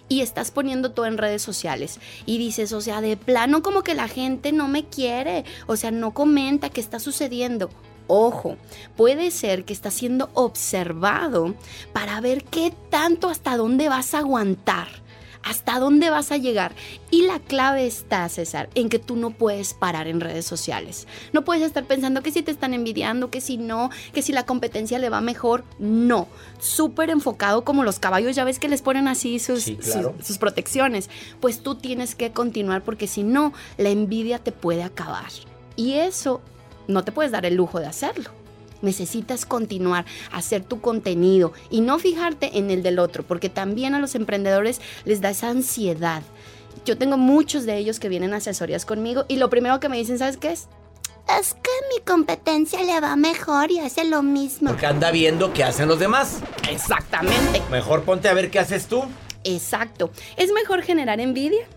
y 0.10 0.22
estás 0.22 0.52
poniendo 0.52 0.92
todo 0.92 1.06
en 1.06 1.18
redes 1.18 1.42
sociales 1.42 2.00
y 2.26 2.38
dices, 2.38 2.74
o 2.74 2.82
sea, 2.82 3.02
de 3.02 3.18
plano 3.18 3.62
como 3.62 3.84
que 3.84 3.94
la 3.94 4.08
gente 4.08 4.52
no 4.52 4.68
me 4.68 4.86
quiere, 4.86 5.46
o 5.68 5.76
sea, 5.76 5.92
no 5.92 6.14
comenta 6.14 6.70
qué 6.70 6.82
está 6.82 7.00
sucediendo. 7.00 7.70
Ojo, 8.08 8.56
puede 8.96 9.32
ser 9.32 9.66
que 9.66 9.74
estás 9.74 9.94
siendo 9.94 10.30
observado 10.34 11.56
para 11.92 12.22
ver 12.22 12.46
qué 12.46 12.74
tanto 12.90 13.30
hasta 13.30 13.58
dónde 13.58 13.90
vas 13.90 14.14
a 14.14 14.20
aguantar 14.20 14.88
hasta 15.48 15.80
dónde 15.80 16.10
vas 16.10 16.32
a 16.32 16.38
llegar. 16.38 16.74
Y 17.10 17.24
la 17.24 17.40
clave 17.40 17.86
está, 17.86 18.28
César, 18.30 18.70
en 18.76 18.90
que 18.90 19.00
tú 19.00 19.16
no 19.16 19.32
puedes 19.32 19.74
parar 19.74 20.08
en 20.08 20.20
redes 20.20 20.46
sociales. 20.46 21.08
No 21.32 21.44
puedes 21.44 21.64
estar 21.64 21.86
pensando 21.86 22.22
que 22.22 22.32
si 22.32 22.44
te 22.44 22.52
están 22.52 22.74
envidiando, 22.74 23.30
que 23.30 23.42
si 23.42 23.58
no, 23.58 23.90
que 24.14 24.22
si 24.22 24.34
la 24.34 24.46
competencia 24.46 25.00
le 25.00 25.10
va 25.10 25.22
mejor. 25.22 25.64
No, 25.80 26.28
súper 26.60 27.10
enfocado 27.10 27.64
como 27.64 27.84
los 27.84 28.00
caballos, 28.00 28.36
ya 28.36 28.44
ves 28.44 28.60
que 28.60 28.68
les 28.68 28.82
ponen 28.82 29.08
así 29.08 29.40
sus, 29.40 29.64
sus 30.22 30.38
protecciones. 30.38 31.10
Pues 31.40 31.62
tú 31.62 31.76
tienes 31.76 32.16
que 32.16 32.32
continuar 32.32 32.84
porque 32.84 33.08
si 33.08 33.24
no, 33.24 33.54
la 33.78 33.90
envidia 33.90 34.40
te 34.40 34.52
puede 34.52 34.84
acabar. 34.84 35.32
Y 35.76 35.94
eso 35.94 36.42
no 36.88 37.04
te 37.04 37.12
puedes 37.12 37.32
dar 37.32 37.46
el 37.46 37.56
lujo 37.56 37.80
de 37.80 37.88
hacerlo. 37.88 38.32
Necesitas 38.82 39.46
continuar 39.46 40.06
a 40.32 40.38
hacer 40.38 40.64
tu 40.64 40.82
contenido 40.82 41.54
y 41.70 41.82
no 41.82 42.00
fijarte 42.00 42.58
en 42.58 42.72
el 42.72 42.84
del 42.84 43.00
otro, 43.00 43.24
porque 43.24 43.50
también 43.50 43.96
a 43.96 44.00
los 44.00 44.16
emprendedores 44.16 44.82
les 45.06 45.22
da 45.22 45.30
esa 45.30 45.50
ansiedad. 45.50 46.22
Yo 46.86 46.98
tengo 46.98 47.18
muchos 47.18 47.66
de 47.66 47.78
ellos 47.78 48.00
que 48.00 48.10
vienen 48.10 48.34
a 48.34 48.38
asesorías 48.38 48.86
conmigo 48.86 49.26
y 49.28 49.38
lo 49.38 49.50
primero 49.50 49.80
que 49.80 49.90
me 49.90 49.98
dicen, 49.98 50.20
¿sabes 50.20 50.38
qué 50.38 50.52
es? 50.52 50.68
Es 51.40 51.54
que 51.56 51.72
mi 51.94 52.02
competencia 52.06 52.82
le 52.84 53.00
va 53.02 53.16
mejor 53.18 53.70
y 53.72 53.80
hace 53.80 54.06
lo 54.06 54.24
mismo. 54.24 54.70
Porque 54.70 54.86
anda 54.86 55.12
viendo 55.12 55.52
qué 55.52 55.66
hacen 55.66 55.90
los 55.90 56.00
demás. 56.00 56.40
Exactamente. 56.70 57.62
Mejor 57.70 58.04
ponte 58.04 58.30
a 58.30 58.34
ver 58.34 58.50
qué 58.50 58.60
haces 58.60 58.88
tú. 58.88 59.04
Exacto. 59.44 60.12
¿Es 60.38 60.52
mejor 60.54 60.84
generar 60.84 61.20
envidia? 61.20 61.68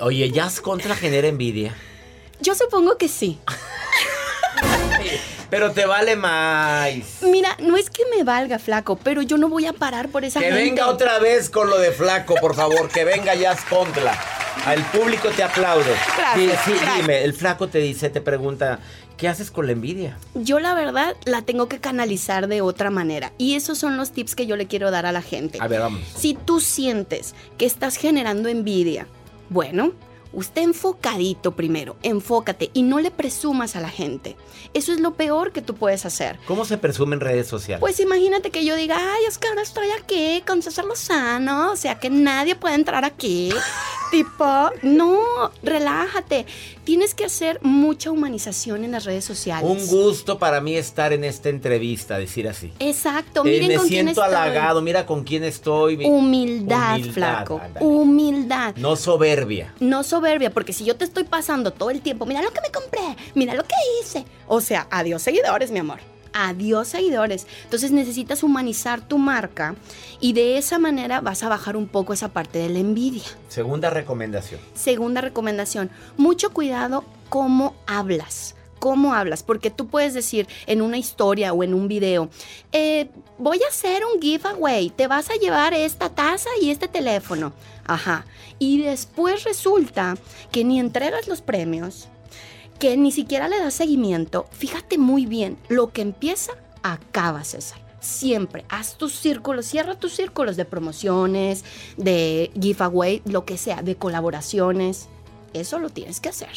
Oye, 0.00 0.30
¿Jazz 0.30 0.60
contra 0.60 0.94
genera 0.94 1.26
envidia? 1.26 1.74
Yo 2.40 2.54
supongo 2.54 2.96
que 2.96 3.08
sí. 3.08 3.38
Pero 5.52 5.70
te 5.72 5.84
vale 5.84 6.16
más. 6.16 6.94
Mira, 7.20 7.58
no 7.60 7.76
es 7.76 7.90
que 7.90 8.04
me 8.16 8.24
valga, 8.24 8.58
flaco, 8.58 8.96
pero 8.96 9.20
yo 9.20 9.36
no 9.36 9.50
voy 9.50 9.66
a 9.66 9.74
parar 9.74 10.08
por 10.08 10.24
esa 10.24 10.40
que 10.40 10.46
gente. 10.46 10.58
Que 10.58 10.64
venga 10.70 10.88
otra 10.88 11.18
vez 11.18 11.50
con 11.50 11.68
lo 11.68 11.78
de 11.78 11.92
flaco, 11.92 12.36
por 12.40 12.54
favor. 12.54 12.88
que 12.88 13.04
venga 13.04 13.34
ya 13.34 13.54
Contla. 13.68 14.18
Al 14.64 14.82
público 14.86 15.28
te 15.28 15.42
aplaude. 15.42 15.92
Gracias, 16.16 16.58
sí, 16.64 16.72
dime, 16.96 17.22
el 17.22 17.34
flaco 17.34 17.68
te 17.68 17.80
dice, 17.80 18.08
te 18.08 18.22
pregunta, 18.22 18.78
¿qué 19.18 19.28
haces 19.28 19.50
con 19.50 19.66
la 19.66 19.72
envidia? 19.72 20.16
Yo 20.32 20.58
la 20.58 20.72
verdad 20.72 21.16
la 21.26 21.42
tengo 21.42 21.68
que 21.68 21.80
canalizar 21.80 22.48
de 22.48 22.62
otra 22.62 22.88
manera. 22.88 23.32
Y 23.36 23.54
esos 23.54 23.76
son 23.76 23.98
los 23.98 24.12
tips 24.12 24.34
que 24.34 24.46
yo 24.46 24.56
le 24.56 24.68
quiero 24.68 24.90
dar 24.90 25.04
a 25.04 25.12
la 25.12 25.20
gente. 25.20 25.58
A 25.60 25.68
ver, 25.68 25.80
vamos. 25.80 26.00
Si 26.16 26.32
tú 26.32 26.60
sientes 26.60 27.34
que 27.58 27.66
estás 27.66 27.96
generando 27.96 28.48
envidia, 28.48 29.06
bueno, 29.50 29.92
usted 30.32 30.62
enfocadito 30.62 31.52
primero, 31.52 31.96
enfócate 32.02 32.70
y 32.72 32.82
no 32.82 33.00
le 33.00 33.10
presumas 33.10 33.76
a 33.76 33.80
la 33.80 33.88
gente. 33.88 34.36
Eso 34.74 34.92
es 34.92 35.00
lo 35.00 35.14
peor 35.14 35.52
que 35.52 35.62
tú 35.62 35.74
puedes 35.74 36.06
hacer. 36.06 36.38
¿Cómo 36.46 36.64
se 36.64 36.78
presume 36.78 37.14
en 37.14 37.20
redes 37.20 37.46
sociales? 37.46 37.80
Pues 37.80 38.00
imagínate 38.00 38.50
que 38.50 38.64
yo 38.64 38.76
diga, 38.76 38.96
ay, 38.98 39.24
es 39.28 39.38
que 39.38 39.48
ahora 39.48 39.62
estoy 39.62 39.88
aquí 39.90 40.42
con 40.46 40.62
César 40.62 40.84
Lozano, 40.84 41.72
o 41.72 41.76
sea 41.76 41.98
que 41.98 42.10
nadie 42.10 42.54
puede 42.54 42.74
entrar 42.74 43.04
aquí. 43.04 43.52
Tipo, 44.12 44.70
no, 44.82 45.50
relájate. 45.62 46.44
Tienes 46.84 47.14
que 47.14 47.24
hacer 47.24 47.58
mucha 47.62 48.10
humanización 48.10 48.84
en 48.84 48.92
las 48.92 49.04
redes 49.04 49.24
sociales. 49.24 49.68
Un 49.68 49.86
gusto 49.86 50.38
para 50.38 50.60
mí 50.60 50.76
estar 50.76 51.12
en 51.12 51.24
esta 51.24 51.48
entrevista, 51.48 52.18
decir 52.18 52.46
así. 52.46 52.72
Exacto, 52.78 53.42
miren 53.42 53.64
eh, 53.64 53.68
me 53.68 53.76
con 53.76 53.88
siento 53.88 54.20
quién 54.20 54.24
halagado, 54.24 54.82
mira 54.82 55.06
con 55.06 55.24
quién 55.24 55.44
estoy. 55.44 56.04
Humildad, 56.04 57.00
flaco. 57.12 57.60
Humildad. 57.80 58.76
No 58.76 58.96
soberbia. 58.96 59.74
No 59.80 60.04
soberbia, 60.04 60.50
porque 60.50 60.74
si 60.74 60.84
yo 60.84 60.94
te 60.94 61.04
estoy 61.04 61.24
pasando 61.24 61.72
todo 61.72 61.90
el 61.90 62.02
tiempo, 62.02 62.26
mira 62.26 62.42
lo 62.42 62.52
que 62.52 62.60
me 62.60 62.70
compré, 62.70 63.16
mira 63.34 63.54
lo 63.54 63.64
que 63.64 63.74
hice. 64.00 64.26
O 64.46 64.60
sea, 64.60 64.86
adiós 64.90 65.22
seguidores, 65.22 65.70
mi 65.70 65.78
amor. 65.78 66.11
Adiós 66.32 66.88
seguidores. 66.88 67.46
Entonces 67.64 67.90
necesitas 67.92 68.42
humanizar 68.42 69.00
tu 69.06 69.18
marca 69.18 69.74
y 70.20 70.32
de 70.32 70.58
esa 70.58 70.78
manera 70.78 71.20
vas 71.20 71.42
a 71.42 71.48
bajar 71.48 71.76
un 71.76 71.88
poco 71.88 72.12
esa 72.12 72.28
parte 72.28 72.58
de 72.58 72.68
la 72.68 72.78
envidia. 72.78 73.24
Segunda 73.48 73.90
recomendación. 73.90 74.60
Segunda 74.74 75.20
recomendación, 75.20 75.90
mucho 76.16 76.50
cuidado 76.50 77.04
cómo 77.28 77.74
hablas 77.86 78.54
cómo 78.82 79.14
hablas, 79.14 79.44
porque 79.44 79.70
tú 79.70 79.86
puedes 79.86 80.12
decir 80.12 80.48
en 80.66 80.82
una 80.82 80.98
historia 80.98 81.52
o 81.52 81.62
en 81.62 81.72
un 81.72 81.86
video, 81.86 82.28
eh, 82.72 83.08
voy 83.38 83.60
a 83.62 83.68
hacer 83.68 84.02
un 84.04 84.20
giveaway, 84.20 84.90
te 84.90 85.06
vas 85.06 85.30
a 85.30 85.34
llevar 85.34 85.72
esta 85.72 86.08
taza 86.08 86.50
y 86.60 86.70
este 86.70 86.88
teléfono. 86.88 87.52
Ajá. 87.86 88.26
Y 88.58 88.82
después 88.82 89.44
resulta 89.44 90.16
que 90.50 90.64
ni 90.64 90.80
entregas 90.80 91.28
los 91.28 91.42
premios, 91.42 92.08
que 92.82 92.96
ni 92.96 93.12
siquiera 93.12 93.46
le 93.46 93.60
das 93.60 93.74
seguimiento. 93.74 94.48
Fíjate 94.50 94.98
muy 94.98 95.24
bien, 95.24 95.56
lo 95.68 95.92
que 95.92 96.02
empieza, 96.02 96.50
acaba, 96.82 97.44
César 97.44 97.80
siempre 98.00 98.64
haz 98.68 98.98
tus 98.98 99.14
círculos, 99.14 99.64
cierra 99.66 99.94
tus 99.94 100.16
círculos 100.16 100.56
de 100.56 100.64
promociones, 100.64 101.64
de 101.96 102.50
giveaway, 102.60 103.22
lo 103.24 103.44
que 103.44 103.56
sea, 103.56 103.80
de 103.82 103.94
colaboraciones. 103.94 105.08
Eso 105.52 105.78
lo 105.78 105.90
tienes 105.90 106.18
que 106.18 106.30
hacer. 106.30 106.50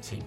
Sí. 0.00 0.20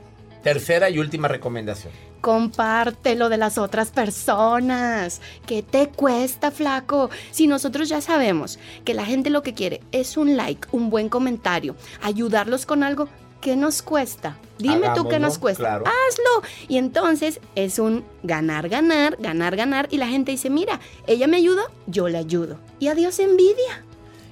Tercera 0.43 0.91
y 0.91 0.99
última 0.99 1.27
recomendación. 1.27 1.91
Compártelo 2.21 3.29
de 3.29 3.37
las 3.37 3.57
otras 3.57 3.89
personas. 3.89 5.19
¿Qué 5.47 5.63
te 5.63 5.89
cuesta, 5.89 6.51
flaco? 6.51 7.09
Si 7.31 7.47
nosotros 7.47 7.89
ya 7.89 8.01
sabemos 8.01 8.59
que 8.85 8.93
la 8.93 9.05
gente 9.05 9.31
lo 9.31 9.41
que 9.41 9.55
quiere 9.55 9.81
es 9.91 10.17
un 10.17 10.37
like, 10.37 10.67
un 10.71 10.91
buen 10.91 11.09
comentario, 11.09 11.75
ayudarlos 12.03 12.67
con 12.67 12.83
algo, 12.83 13.09
¿qué 13.41 13.55
nos 13.55 13.81
cuesta? 13.81 14.37
Dime 14.57 14.89
tú 14.95 15.07
qué 15.07 15.19
nos 15.19 15.37
cuesta. 15.37 15.75
Hazlo. 15.75 16.43
Y 16.67 16.77
entonces 16.77 17.39
es 17.55 17.79
un 17.79 18.03
ganar, 18.23 18.67
ganar, 18.67 19.15
ganar, 19.19 19.55
ganar. 19.55 19.87
Y 19.89 19.97
la 19.97 20.07
gente 20.07 20.31
dice, 20.31 20.49
mira, 20.49 20.79
ella 21.07 21.27
me 21.27 21.37
ayuda, 21.37 21.63
yo 21.87 22.09
le 22.09 22.17
ayudo. 22.17 22.57
Y 22.79 22.87
adiós 22.87 23.19
envidia. 23.19 23.85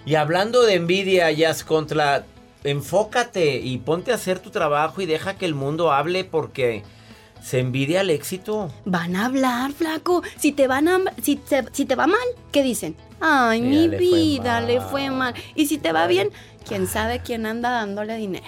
Y 0.06 0.16
hablando 0.16 0.64
de 0.64 0.76
envidia, 0.76 1.32
Jazz 1.32 1.64
Contra, 1.64 2.26
enfócate 2.64 3.58
y 3.58 3.78
ponte 3.78 4.12
a 4.12 4.16
hacer 4.16 4.40
tu 4.40 4.50
trabajo 4.50 5.02
y 5.02 5.06
deja 5.06 5.38
que 5.38 5.46
el 5.46 5.56
mundo 5.56 5.92
hable 5.92 6.26
porque 6.26 6.84
se 7.42 7.60
envidia 7.60 8.02
el 8.02 8.10
éxito. 8.10 8.72
Van 8.86 9.16
a 9.16 9.26
hablar, 9.26 9.72
flaco. 9.72 10.24
Si 10.38 10.52
te 10.52 10.68
van 10.68 10.88
a, 10.88 11.00
si, 11.22 11.40
si 11.72 11.86
te 11.86 11.96
va 11.96 12.08
mal, 12.08 12.28
¿qué 12.52 12.64
dicen? 12.64 12.96
Ay, 13.20 13.62
mi 13.62 13.88
vida, 13.88 14.62
le 14.62 14.82
fue 14.82 15.10
mal. 15.10 15.34
Y 15.56 15.68
si 15.68 15.78
te 15.78 15.92
va 15.92 16.08
bien, 16.08 16.30
quién 16.68 16.88
sabe 16.88 17.22
quién 17.22 17.46
anda 17.46 17.70
dándole 17.72 18.16
dinero. 18.18 18.46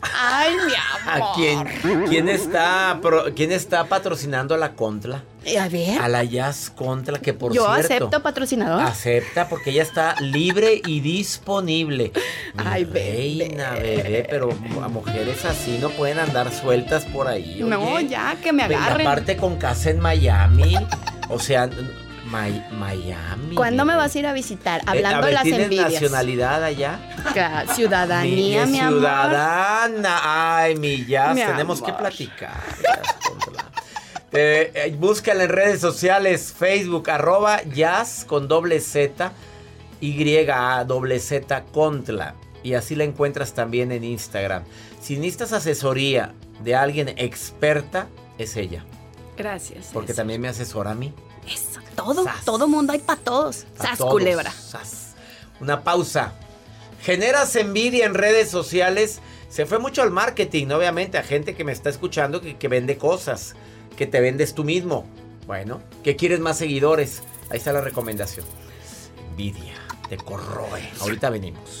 Ay, 0.00 0.54
mi 0.54 0.72
amor. 1.12 1.30
¿A 1.30 1.32
quién, 1.34 2.06
quién, 2.08 2.28
está, 2.28 3.00
quién 3.34 3.52
está 3.52 3.84
patrocinando 3.84 4.54
a 4.54 4.58
la 4.58 4.74
Contla? 4.74 5.24
A 5.58 5.68
ver. 5.68 6.00
A 6.00 6.08
la 6.08 6.24
Jazz 6.24 6.70
Contla, 6.74 7.18
que 7.18 7.32
por 7.32 7.52
Yo 7.52 7.62
cierto. 7.64 7.80
Yo 7.80 7.94
acepto 7.94 8.22
patrocinador. 8.22 8.82
Acepta 8.82 9.48
porque 9.48 9.70
ella 9.70 9.82
está 9.82 10.14
libre 10.20 10.80
y 10.86 11.00
disponible. 11.00 12.12
Ay, 12.56 12.84
reina, 12.84 13.72
bebé. 13.72 14.26
pero 14.28 14.50
a 14.82 14.88
mujeres 14.88 15.44
así 15.44 15.78
no 15.80 15.90
pueden 15.90 16.18
andar 16.18 16.52
sueltas 16.52 17.04
por 17.06 17.26
ahí. 17.28 17.60
No, 17.62 17.98
ya, 18.00 18.36
que 18.42 18.52
me 18.52 18.64
agarren. 18.64 19.06
Aparte 19.06 19.36
con 19.36 19.56
casa 19.56 19.90
en 19.90 20.00
Miami. 20.00 20.76
O 21.28 21.38
sea, 21.38 21.68
Miami. 22.30 23.54
¿Cuándo 23.54 23.84
me 23.84 23.96
vas 23.96 24.14
a 24.14 24.18
ir 24.18 24.26
a 24.26 24.32
visitar? 24.32 24.82
Hablando 24.86 25.26
de 25.26 25.32
las 25.32 25.46
envidias. 25.46 25.92
nacionalidad 25.92 26.62
allá? 26.62 26.98
Ciudadanía, 27.74 28.66
mi, 28.66 28.78
amor. 28.78 29.00
Ciudadana. 29.00 30.20
Ay, 30.22 30.76
mi 30.76 31.04
jazz. 31.04 31.34
Tenemos 31.34 31.82
que 31.82 31.92
platicar. 31.92 32.62
Eh, 34.30 34.94
búscala 34.98 35.44
en 35.44 35.50
redes 35.50 35.80
sociales, 35.80 36.54
Facebook, 36.56 37.08
arroba 37.10 37.62
jazz 37.62 38.26
con 38.26 38.46
doble 38.46 38.80
Z, 38.80 39.32
Y 40.00 40.48
A 40.50 40.84
doble 40.84 41.18
Z 41.18 41.64
Contla. 41.72 42.34
Y 42.62 42.74
así 42.74 42.94
la 42.94 43.04
encuentras 43.04 43.54
también 43.54 43.90
en 43.92 44.04
Instagram. 44.04 44.64
Si 45.00 45.16
necesitas 45.16 45.52
asesoría 45.52 46.34
de 46.62 46.74
alguien 46.74 47.08
experta, 47.16 48.08
es 48.36 48.56
ella. 48.56 48.84
Gracias. 49.36 49.90
Porque 49.92 50.12
también 50.12 50.40
me 50.40 50.48
asesora 50.48 50.90
a 50.90 50.94
mí. 50.94 51.14
Eso, 51.52 51.80
todo, 51.94 52.24
todo 52.44 52.68
mundo 52.68 52.92
hay 52.92 53.00
para 53.00 53.20
todos. 53.20 53.66
Sas, 53.80 53.98
culebra. 53.98 54.52
Una 55.60 55.82
pausa. 55.82 56.32
Generas 57.02 57.54
envidia 57.56 58.06
en 58.06 58.14
redes 58.14 58.50
sociales. 58.50 59.20
Se 59.48 59.66
fue 59.66 59.78
mucho 59.78 60.02
al 60.02 60.10
marketing, 60.10 60.68
obviamente, 60.68 61.16
a 61.16 61.22
gente 61.22 61.54
que 61.54 61.64
me 61.64 61.72
está 61.72 61.88
escuchando 61.88 62.40
que, 62.40 62.56
que 62.56 62.68
vende 62.68 62.98
cosas, 62.98 63.54
que 63.96 64.06
te 64.06 64.20
vendes 64.20 64.54
tú 64.54 64.64
mismo. 64.64 65.06
Bueno, 65.46 65.80
que 66.04 66.16
quieres 66.16 66.40
más 66.40 66.58
seguidores. 66.58 67.22
Ahí 67.50 67.58
está 67.58 67.72
la 67.72 67.80
recomendación. 67.80 68.44
Envidia, 69.30 69.74
te 70.08 70.18
corroe. 70.18 70.90
Ahorita 71.00 71.30
venimos. 71.30 71.80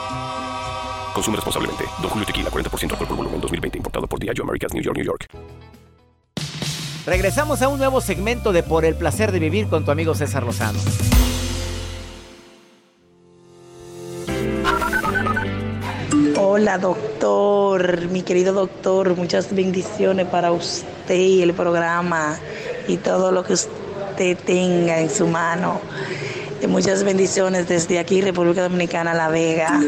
Consume 1.13 1.37
responsablemente. 1.37 1.85
Don 2.01 2.09
Julio 2.09 2.25
Tequila, 2.25 2.49
40% 2.49 2.91
alcohol 2.91 3.07
por 3.07 3.17
volumen, 3.17 3.41
2020. 3.41 3.77
Importado 3.77 4.07
por 4.07 4.19
Diageo 4.19 4.43
Americas, 4.43 4.73
New 4.73 4.83
York, 4.83 4.97
New 4.97 5.05
York. 5.05 5.27
Regresamos 7.05 7.63
a 7.63 7.67
un 7.67 7.79
nuevo 7.79 7.99
segmento 7.99 8.53
de 8.53 8.61
Por 8.61 8.85
el 8.85 8.95
Placer 8.95 9.31
de 9.31 9.39
Vivir 9.39 9.67
con 9.67 9.83
tu 9.83 9.91
amigo 9.91 10.13
César 10.13 10.43
Lozano. 10.43 10.79
Hola 16.37 16.77
doctor, 16.77 18.07
mi 18.09 18.21
querido 18.21 18.53
doctor, 18.53 19.15
muchas 19.15 19.55
bendiciones 19.55 20.27
para 20.27 20.51
usted 20.51 21.15
y 21.15 21.41
el 21.41 21.53
programa 21.53 22.37
y 22.87 22.97
todo 22.97 23.31
lo 23.31 23.43
que 23.43 23.53
usted 23.53 24.37
tenga 24.45 24.99
en 24.99 25.09
su 25.09 25.25
mano. 25.27 25.81
muchas 26.67 27.03
bendiciones 27.03 27.67
desde 27.67 27.97
aquí, 27.97 28.21
República 28.21 28.61
Dominicana, 28.61 29.15
La 29.15 29.29
Vega. 29.29 29.79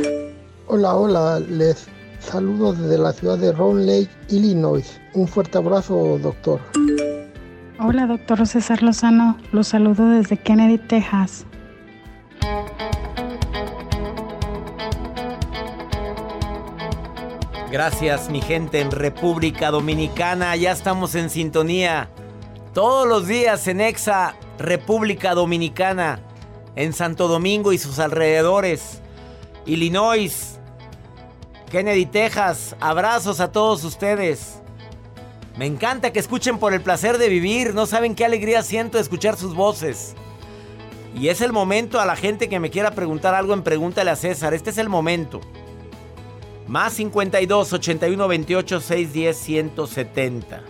Hola, 0.68 0.96
hola, 0.96 1.40
les 1.42 1.88
saludo 2.20 2.74
desde 2.74 2.98
la 2.98 3.12
ciudad 3.12 3.38
de 3.38 3.52
Round 3.52 3.86
Lake, 3.86 4.10
Illinois. 4.30 5.00
Un 5.14 5.28
fuerte 5.28 5.58
abrazo, 5.58 6.18
doctor. 6.20 6.62
Hola, 7.80 8.08
doctor 8.08 8.48
César 8.48 8.82
Lozano. 8.82 9.38
Los 9.52 9.68
saludo 9.68 10.08
desde 10.08 10.38
Kennedy, 10.38 10.78
Texas. 10.78 11.46
Gracias, 17.70 18.30
mi 18.30 18.40
gente 18.40 18.80
en 18.80 18.92
República 18.92 19.70
Dominicana. 19.70 20.56
Ya 20.56 20.72
estamos 20.72 21.16
en 21.16 21.30
sintonía. 21.30 22.08
Todos 22.74 23.06
los 23.06 23.28
días 23.28 23.68
en 23.68 23.82
Exa, 23.82 24.36
República 24.60 25.36
Dominicana, 25.36 26.20
en 26.78 26.94
Santo 26.94 27.28
Domingo 27.28 27.74
y 27.74 27.78
sus 27.78 28.00
alrededores. 28.00 29.02
Illinois, 29.66 30.53
Kennedy, 31.74 32.06
Texas. 32.06 32.76
Abrazos 32.80 33.40
a 33.40 33.52
todos 33.52 33.84
ustedes. 33.84 34.62
Me 35.58 35.66
encanta 35.66 36.14
que 36.14 36.20
escuchen 36.20 36.60
por 36.60 36.72
el 36.72 36.82
placer 36.82 37.18
de 37.18 37.30
vivir. 37.30 37.74
No 37.74 37.88
saben 37.88 38.14
qué 38.14 38.26
alegría 38.26 38.62
siento 38.62 39.00
de 39.00 39.02
escuchar 39.02 39.38
sus 39.38 39.56
voces. 39.56 40.14
Y 41.16 41.30
es 41.30 41.42
el 41.42 41.52
momento 41.52 42.00
a 42.00 42.06
la 42.06 42.16
gente 42.16 42.48
que 42.48 42.60
me 42.60 42.70
quiera 42.70 42.92
preguntar 42.92 43.34
algo 43.34 43.56
en 43.56 43.64
Pregúntale 43.64 44.12
a 44.12 44.16
César. 44.16 44.54
Este 44.54 44.70
es 44.70 44.78
el 44.78 44.88
momento. 44.88 45.42
Más 46.68 46.94
52 46.94 47.74
81 47.74 48.28
28 48.28 48.80
610 48.80 49.36
170. 49.36 50.62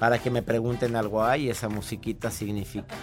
Para 0.00 0.18
que 0.18 0.28
me 0.28 0.42
pregunten 0.42 0.96
algo. 0.96 1.22
Ay, 1.22 1.50
esa 1.50 1.68
musiquita 1.68 2.32
significa. 2.32 2.96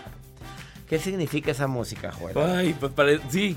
¿Qué 0.91 0.99
significa 0.99 1.51
esa 1.51 1.67
música, 1.67 2.12
Joel? 2.12 2.38
Ay, 2.38 2.75
pues 2.77 2.91
pare... 2.91 3.21
sí, 3.30 3.56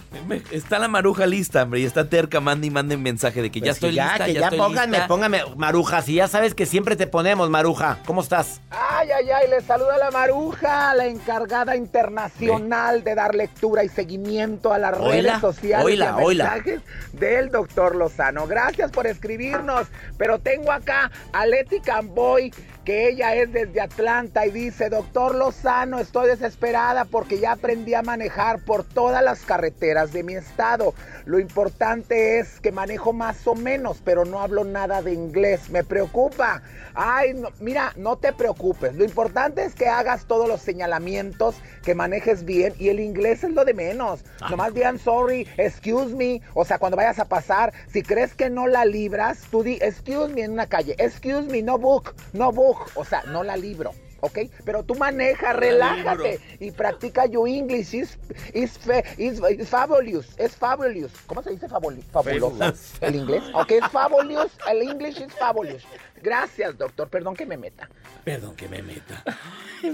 está 0.52 0.78
la 0.78 0.86
maruja 0.86 1.26
lista, 1.26 1.64
hombre, 1.64 1.80
y 1.80 1.84
está 1.84 2.08
terca, 2.08 2.40
mande 2.40 2.68
y 2.68 2.70
mande 2.70 2.96
mensaje 2.96 3.42
de 3.42 3.50
que 3.50 3.58
ya 3.58 3.72
pues 3.72 3.78
estoy 3.78 3.94
ya, 3.94 4.10
lista, 4.10 4.26
que 4.26 4.34
ya, 4.34 4.50
ya 4.52 4.56
pónganme, 4.56 5.00
pónganme, 5.08 5.40
maruja, 5.56 6.00
si 6.02 6.14
ya 6.14 6.28
sabes 6.28 6.54
que 6.54 6.64
siempre 6.64 6.94
te 6.94 7.08
ponemos, 7.08 7.50
maruja, 7.50 7.98
¿cómo 8.06 8.20
estás? 8.20 8.60
Ay, 8.96 9.10
ay, 9.10 9.28
ay, 9.28 9.50
le 9.50 9.60
saluda 9.60 9.98
la 9.98 10.12
maruja, 10.12 10.94
la 10.94 11.06
encargada 11.06 11.74
internacional 11.74 13.02
de 13.02 13.16
dar 13.16 13.34
lectura 13.34 13.82
y 13.82 13.88
seguimiento 13.88 14.72
a 14.72 14.78
las 14.78 14.96
redes 14.96 15.40
sociales 15.40 15.84
oila, 15.84 16.16
y 16.20 16.26
mensajes 16.26 16.80
del 17.12 17.50
doctor 17.50 17.96
Lozano. 17.96 18.46
Gracias 18.46 18.92
por 18.92 19.08
escribirnos, 19.08 19.88
pero 20.16 20.38
tengo 20.38 20.70
acá 20.70 21.10
a 21.32 21.44
Leti 21.44 21.80
Camboy, 21.80 22.52
que 22.84 23.08
ella 23.08 23.34
es 23.34 23.52
desde 23.52 23.80
Atlanta 23.80 24.46
y 24.46 24.50
dice, 24.50 24.90
doctor 24.90 25.34
Lozano, 25.34 25.98
estoy 25.98 26.28
desesperada 26.28 27.04
porque 27.04 27.40
ya 27.40 27.52
aprendí 27.52 27.94
a 27.94 28.02
manejar 28.02 28.60
por 28.60 28.84
todas 28.84 29.24
las 29.24 29.40
carreteras 29.40 30.12
de 30.12 30.22
mi 30.22 30.34
estado. 30.34 30.94
Lo 31.24 31.40
importante 31.40 32.38
es 32.38 32.60
que 32.60 32.70
manejo 32.70 33.12
más 33.12 33.46
o 33.46 33.54
menos, 33.54 34.02
pero 34.04 34.24
no 34.24 34.40
hablo 34.40 34.64
nada 34.64 35.02
de 35.02 35.14
inglés. 35.14 35.70
Me 35.70 35.82
preocupa. 35.82 36.62
Ay, 36.94 37.34
mira, 37.58 37.92
no 37.96 38.16
te 38.16 38.32
preocupes. 38.32 38.83
Lo 38.92 39.04
importante 39.04 39.64
es 39.64 39.74
que 39.74 39.88
hagas 39.88 40.26
todos 40.26 40.48
los 40.48 40.60
señalamientos, 40.60 41.56
que 41.82 41.94
manejes 41.94 42.44
bien 42.44 42.74
y 42.78 42.88
el 42.88 43.00
inglés 43.00 43.44
es 43.44 43.52
lo 43.52 43.64
de 43.64 43.74
menos. 43.74 44.24
No 44.40 44.50
Nomás 44.50 44.74
digan 44.74 44.98
sorry, 44.98 45.48
excuse 45.56 46.14
me. 46.14 46.42
O 46.54 46.64
sea, 46.64 46.78
cuando 46.78 46.96
vayas 46.96 47.18
a 47.18 47.24
pasar, 47.24 47.72
si 47.88 48.02
crees 48.02 48.34
que 48.34 48.50
no 48.50 48.66
la 48.66 48.84
libras, 48.84 49.42
tú 49.50 49.62
di 49.62 49.78
excuse 49.80 50.32
me 50.32 50.42
en 50.42 50.52
una 50.52 50.66
calle. 50.66 50.94
Excuse 50.98 51.48
me, 51.48 51.62
no 51.62 51.78
book, 51.78 52.14
no 52.32 52.52
book. 52.52 52.90
O 52.94 53.04
sea, 53.04 53.22
no 53.24 53.42
la 53.42 53.56
libro. 53.56 53.92
¿Ok? 54.24 54.38
Pero 54.64 54.82
tú 54.82 54.94
maneja, 54.94 55.52
relájate 55.52 56.40
y 56.58 56.70
practica 56.70 57.26
your 57.26 57.46
English. 57.46 57.94
Is, 57.94 58.18
is, 58.54 58.78
is, 59.18 59.68
fabulous. 59.68 60.26
Es 60.38 60.56
fabulous. 60.56 61.12
¿Cómo 61.26 61.42
se 61.42 61.50
dice 61.50 61.68
fabuloso? 61.68 62.74
¿El 63.00 63.16
inglés? 63.16 63.42
Ok, 63.52 63.72
es 63.72 63.88
fabulous. 63.88 64.50
El 64.70 64.82
English 64.82 65.20
is 65.20 65.32
fabulous. 65.38 65.82
Gracias, 66.22 66.78
doctor. 66.78 67.08
Perdón 67.08 67.34
que 67.34 67.44
me 67.44 67.58
meta. 67.58 67.88
Perdón 68.24 68.56
que 68.56 68.66
me 68.66 68.82
meta. 68.82 69.22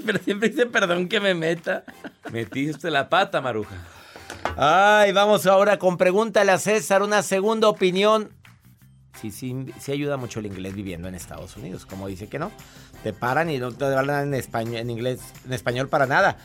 Pero 0.07 0.19
siempre 0.21 0.51
dice 0.51 0.67
perdón 0.67 1.09
que 1.09 1.19
me 1.19 1.35
meta. 1.35 1.85
Metiste 2.31 2.91
la 2.91 3.09
pata, 3.09 3.41
Maruja. 3.41 3.75
Ay, 4.57 5.11
vamos 5.11 5.47
ahora 5.47 5.79
con 5.79 5.97
pregúntale 5.97 6.53
a 6.53 6.59
César 6.59 7.03
una 7.03 7.23
segunda 7.23 7.69
opinión. 7.69 8.31
Sí, 9.21 9.33
sí, 9.33 9.67
sí 9.81 9.91
ayuda 9.91 10.17
mucho 10.17 10.39
el 10.39 10.47
inglés 10.47 10.75
viviendo 10.75 11.09
en 11.09 11.17
Estados 11.17 11.57
Unidos, 11.57 11.85
como 11.85 12.07
dice 12.07 12.29
que 12.29 12.39
no 12.39 12.53
te 13.03 13.13
paran 13.13 13.51
y 13.51 13.59
no 13.59 13.73
te 13.73 13.85
hablan 13.85 14.29
en 14.29 14.35
español, 14.35 14.77
en 14.77 14.91
inglés, 14.91 15.21
en 15.47 15.53
español 15.53 15.89
para 15.89 16.07
nada. 16.07 16.37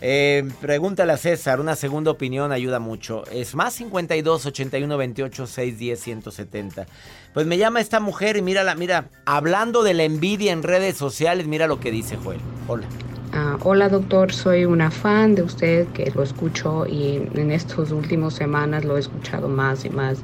Eh, 0.00 0.48
pregúntale 0.60 1.12
a 1.12 1.16
César, 1.16 1.60
una 1.60 1.74
segunda 1.74 2.10
opinión 2.10 2.52
ayuda 2.52 2.78
mucho. 2.78 3.24
Es 3.32 3.54
más 3.54 3.74
52 3.74 4.46
81 4.46 4.96
28 4.96 5.46
610 5.46 6.00
170. 6.00 6.86
Pues 7.34 7.46
me 7.46 7.58
llama 7.58 7.80
esta 7.80 7.98
mujer 7.98 8.36
y 8.36 8.42
mírala, 8.42 8.74
mira, 8.74 9.08
hablando 9.24 9.82
de 9.82 9.94
la 9.94 10.04
envidia 10.04 10.52
en 10.52 10.62
redes 10.62 10.96
sociales, 10.96 11.46
mira 11.46 11.66
lo 11.66 11.80
que 11.80 11.90
dice 11.90 12.16
Joel. 12.16 12.40
Hola. 12.68 12.86
Ah, 13.32 13.58
hola 13.62 13.88
doctor, 13.88 14.32
soy 14.32 14.64
una 14.64 14.90
fan 14.90 15.34
de 15.34 15.42
usted 15.42 15.86
que 15.88 16.10
lo 16.14 16.22
escucho 16.22 16.86
y 16.86 17.16
en 17.34 17.50
estas 17.50 17.90
últimas 17.90 18.34
semanas 18.34 18.84
lo 18.84 18.96
he 18.96 19.00
escuchado 19.00 19.48
más 19.48 19.84
y 19.84 19.90
más. 19.90 20.18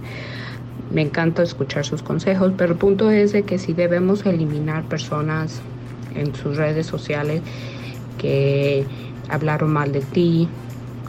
Me 0.91 1.03
encanta 1.03 1.43
escuchar 1.43 1.85
sus 1.85 2.03
consejos, 2.03 2.53
pero 2.57 2.73
el 2.73 2.79
punto 2.79 3.11
es 3.11 3.33
de 3.33 3.43
que 3.43 3.59
si 3.59 3.73
debemos 3.73 4.25
eliminar 4.25 4.85
personas 4.85 5.61
en 6.15 6.35
sus 6.35 6.57
redes 6.57 6.87
sociales 6.87 7.43
que 8.19 8.85
hablaron 9.29 9.73
mal 9.73 9.93
de 9.93 10.01
ti, 10.01 10.49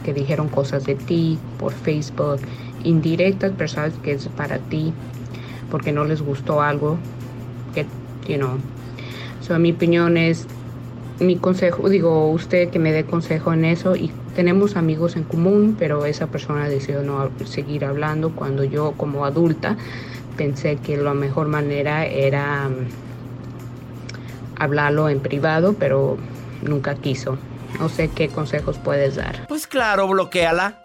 que 0.04 0.12
dijeron 0.12 0.48
cosas 0.48 0.84
de 0.84 0.94
ti 0.94 1.38
por 1.58 1.72
Facebook, 1.72 2.40
indirectas, 2.84 3.52
personas 3.52 3.92
que 4.02 4.12
es 4.12 4.28
para 4.28 4.58
ti, 4.58 4.92
porque 5.70 5.92
no 5.92 6.04
les 6.04 6.22
gustó 6.22 6.62
algo, 6.62 6.98
que, 7.74 7.86
you 8.28 8.38
know. 8.38 8.58
So, 9.40 9.58
mi 9.58 9.72
opinión 9.72 10.16
es, 10.16 10.46
mi 11.20 11.36
consejo, 11.36 11.88
digo, 11.88 12.30
usted 12.30 12.70
que 12.70 12.78
me 12.78 12.92
dé 12.92 13.04
consejo 13.04 13.52
en 13.52 13.64
eso 13.64 13.96
y 13.96 14.10
tenemos 14.34 14.76
amigos 14.76 15.16
en 15.16 15.24
común, 15.24 15.76
pero 15.78 16.04
esa 16.04 16.26
persona 16.26 16.68
decidió 16.68 17.02
no 17.02 17.30
seguir 17.46 17.84
hablando 17.84 18.30
cuando 18.30 18.64
yo 18.64 18.92
como 18.96 19.24
adulta 19.24 19.76
pensé 20.36 20.76
que 20.76 20.96
la 20.98 21.14
mejor 21.14 21.48
manera 21.48 22.04
era 22.04 22.68
hablarlo 24.58 25.08
en 25.08 25.20
privado, 25.20 25.74
pero 25.74 26.16
nunca 26.62 26.94
quiso. 26.94 27.38
No 27.78 27.88
sé 27.88 28.08
qué 28.08 28.28
consejos 28.28 28.78
puedes 28.78 29.16
dar. 29.16 29.46
Pues 29.48 29.66
claro, 29.66 30.08
bloqueala. 30.08 30.82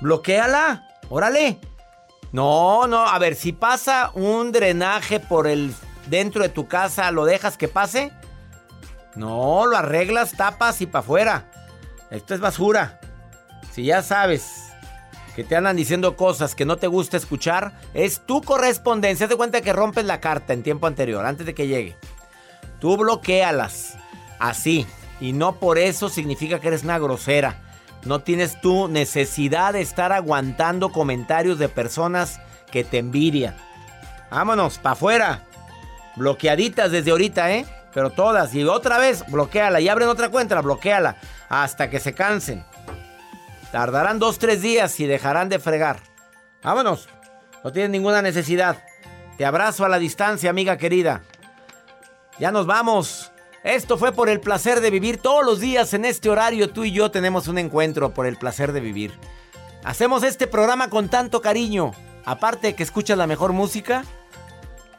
Bloqueala. 0.00 0.88
Órale. 1.08 1.58
No, 2.32 2.86
no, 2.86 3.06
a 3.06 3.18
ver, 3.18 3.34
si 3.34 3.52
pasa 3.52 4.12
un 4.14 4.52
drenaje 4.52 5.18
por 5.18 5.46
el 5.46 5.74
dentro 6.06 6.42
de 6.42 6.48
tu 6.48 6.68
casa, 6.68 7.10
¿lo 7.10 7.24
dejas 7.24 7.56
que 7.56 7.66
pase? 7.66 8.12
No, 9.16 9.66
lo 9.66 9.76
arreglas, 9.76 10.32
tapas 10.36 10.80
y 10.80 10.86
para 10.86 11.00
afuera. 11.00 11.50
Esto 12.10 12.34
es 12.34 12.40
basura. 12.40 13.00
Si 13.72 13.84
ya 13.84 14.02
sabes 14.02 14.70
que 15.34 15.44
te 15.44 15.56
andan 15.56 15.76
diciendo 15.76 16.16
cosas 16.16 16.54
que 16.54 16.64
no 16.64 16.76
te 16.76 16.86
gusta 16.86 17.16
escuchar, 17.16 17.72
es 17.94 18.20
tu 18.26 18.42
correspondencia. 18.42 19.24
Haz 19.26 19.30
de 19.30 19.36
cuenta 19.36 19.60
que 19.60 19.72
rompes 19.72 20.04
la 20.04 20.20
carta 20.20 20.52
en 20.52 20.62
tiempo 20.62 20.86
anterior, 20.86 21.26
antes 21.26 21.46
de 21.46 21.54
que 21.54 21.66
llegue. 21.66 21.96
Tú 22.80 22.96
bloquealas. 22.96 23.96
Así. 24.38 24.86
Y 25.20 25.32
no 25.32 25.56
por 25.56 25.78
eso 25.78 26.08
significa 26.08 26.58
que 26.60 26.68
eres 26.68 26.82
una 26.82 26.98
grosera. 26.98 27.60
No 28.04 28.20
tienes 28.20 28.60
tu 28.60 28.88
necesidad 28.88 29.74
de 29.74 29.82
estar 29.82 30.12
aguantando 30.12 30.90
comentarios 30.90 31.58
de 31.58 31.68
personas 31.68 32.40
que 32.72 32.82
te 32.82 32.98
envidian. 32.98 33.54
Vámonos, 34.30 34.78
para 34.78 34.94
afuera. 34.94 35.46
Bloqueaditas 36.16 36.90
desde 36.90 37.10
ahorita, 37.10 37.52
¿eh? 37.52 37.66
Pero 37.92 38.10
todas. 38.10 38.54
Y 38.54 38.64
otra 38.64 38.98
vez, 38.98 39.24
bloqueala. 39.28 39.80
Y 39.80 39.88
abren 39.88 40.08
otra 40.08 40.30
cuenta, 40.30 40.60
bloqueala. 40.60 41.16
Hasta 41.48 41.90
que 41.90 42.00
se 42.00 42.14
cansen. 42.14 42.64
Tardarán 43.72 44.18
dos, 44.18 44.38
tres 44.38 44.62
días 44.62 44.98
y 45.00 45.06
dejarán 45.06 45.48
de 45.48 45.58
fregar. 45.58 45.98
Vámonos. 46.62 47.08
No 47.62 47.72
tienes 47.72 47.90
ninguna 47.90 48.22
necesidad. 48.22 48.82
Te 49.36 49.44
abrazo 49.44 49.84
a 49.84 49.88
la 49.88 49.98
distancia, 49.98 50.50
amiga 50.50 50.76
querida. 50.76 51.22
Ya 52.40 52.50
nos 52.50 52.66
vamos. 52.66 53.30
Esto 53.62 53.98
fue 53.98 54.12
por 54.12 54.30
el 54.30 54.40
placer 54.40 54.80
de 54.80 54.90
vivir. 54.90 55.18
Todos 55.18 55.44
los 55.44 55.60
días 55.60 55.92
en 55.92 56.06
este 56.06 56.30
horario 56.30 56.70
tú 56.70 56.84
y 56.84 56.90
yo 56.90 57.10
tenemos 57.10 57.48
un 57.48 57.58
encuentro 57.58 58.14
por 58.14 58.26
el 58.26 58.36
placer 58.36 58.72
de 58.72 58.80
vivir. 58.80 59.12
Hacemos 59.84 60.22
este 60.22 60.46
programa 60.46 60.88
con 60.88 61.10
tanto 61.10 61.42
cariño. 61.42 61.92
Aparte 62.24 62.68
de 62.68 62.74
que 62.74 62.82
escuchas 62.82 63.18
la 63.18 63.26
mejor 63.26 63.52
música, 63.52 64.04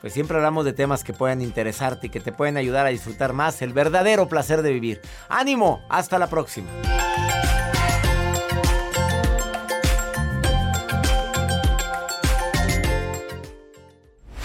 pues 0.02 0.14
siempre 0.14 0.38
hablamos 0.38 0.66
de 0.66 0.74
temas 0.74 1.04
que 1.04 1.14
puedan 1.14 1.42
interesarte 1.42 2.08
y 2.08 2.10
que 2.12 2.20
te 2.20 2.32
pueden 2.32 2.58
ayudar 2.58 2.86
a 2.86 2.90
disfrutar 2.90 3.34
más 3.34 3.64
el 3.64 3.74
verdadero 3.74 4.28
placer 4.28 4.62
de 4.62 4.74
vivir. 4.74 5.02
Ánimo, 5.28 5.84
hasta 5.90 6.20
la 6.20 6.28
próxima. 6.28 6.70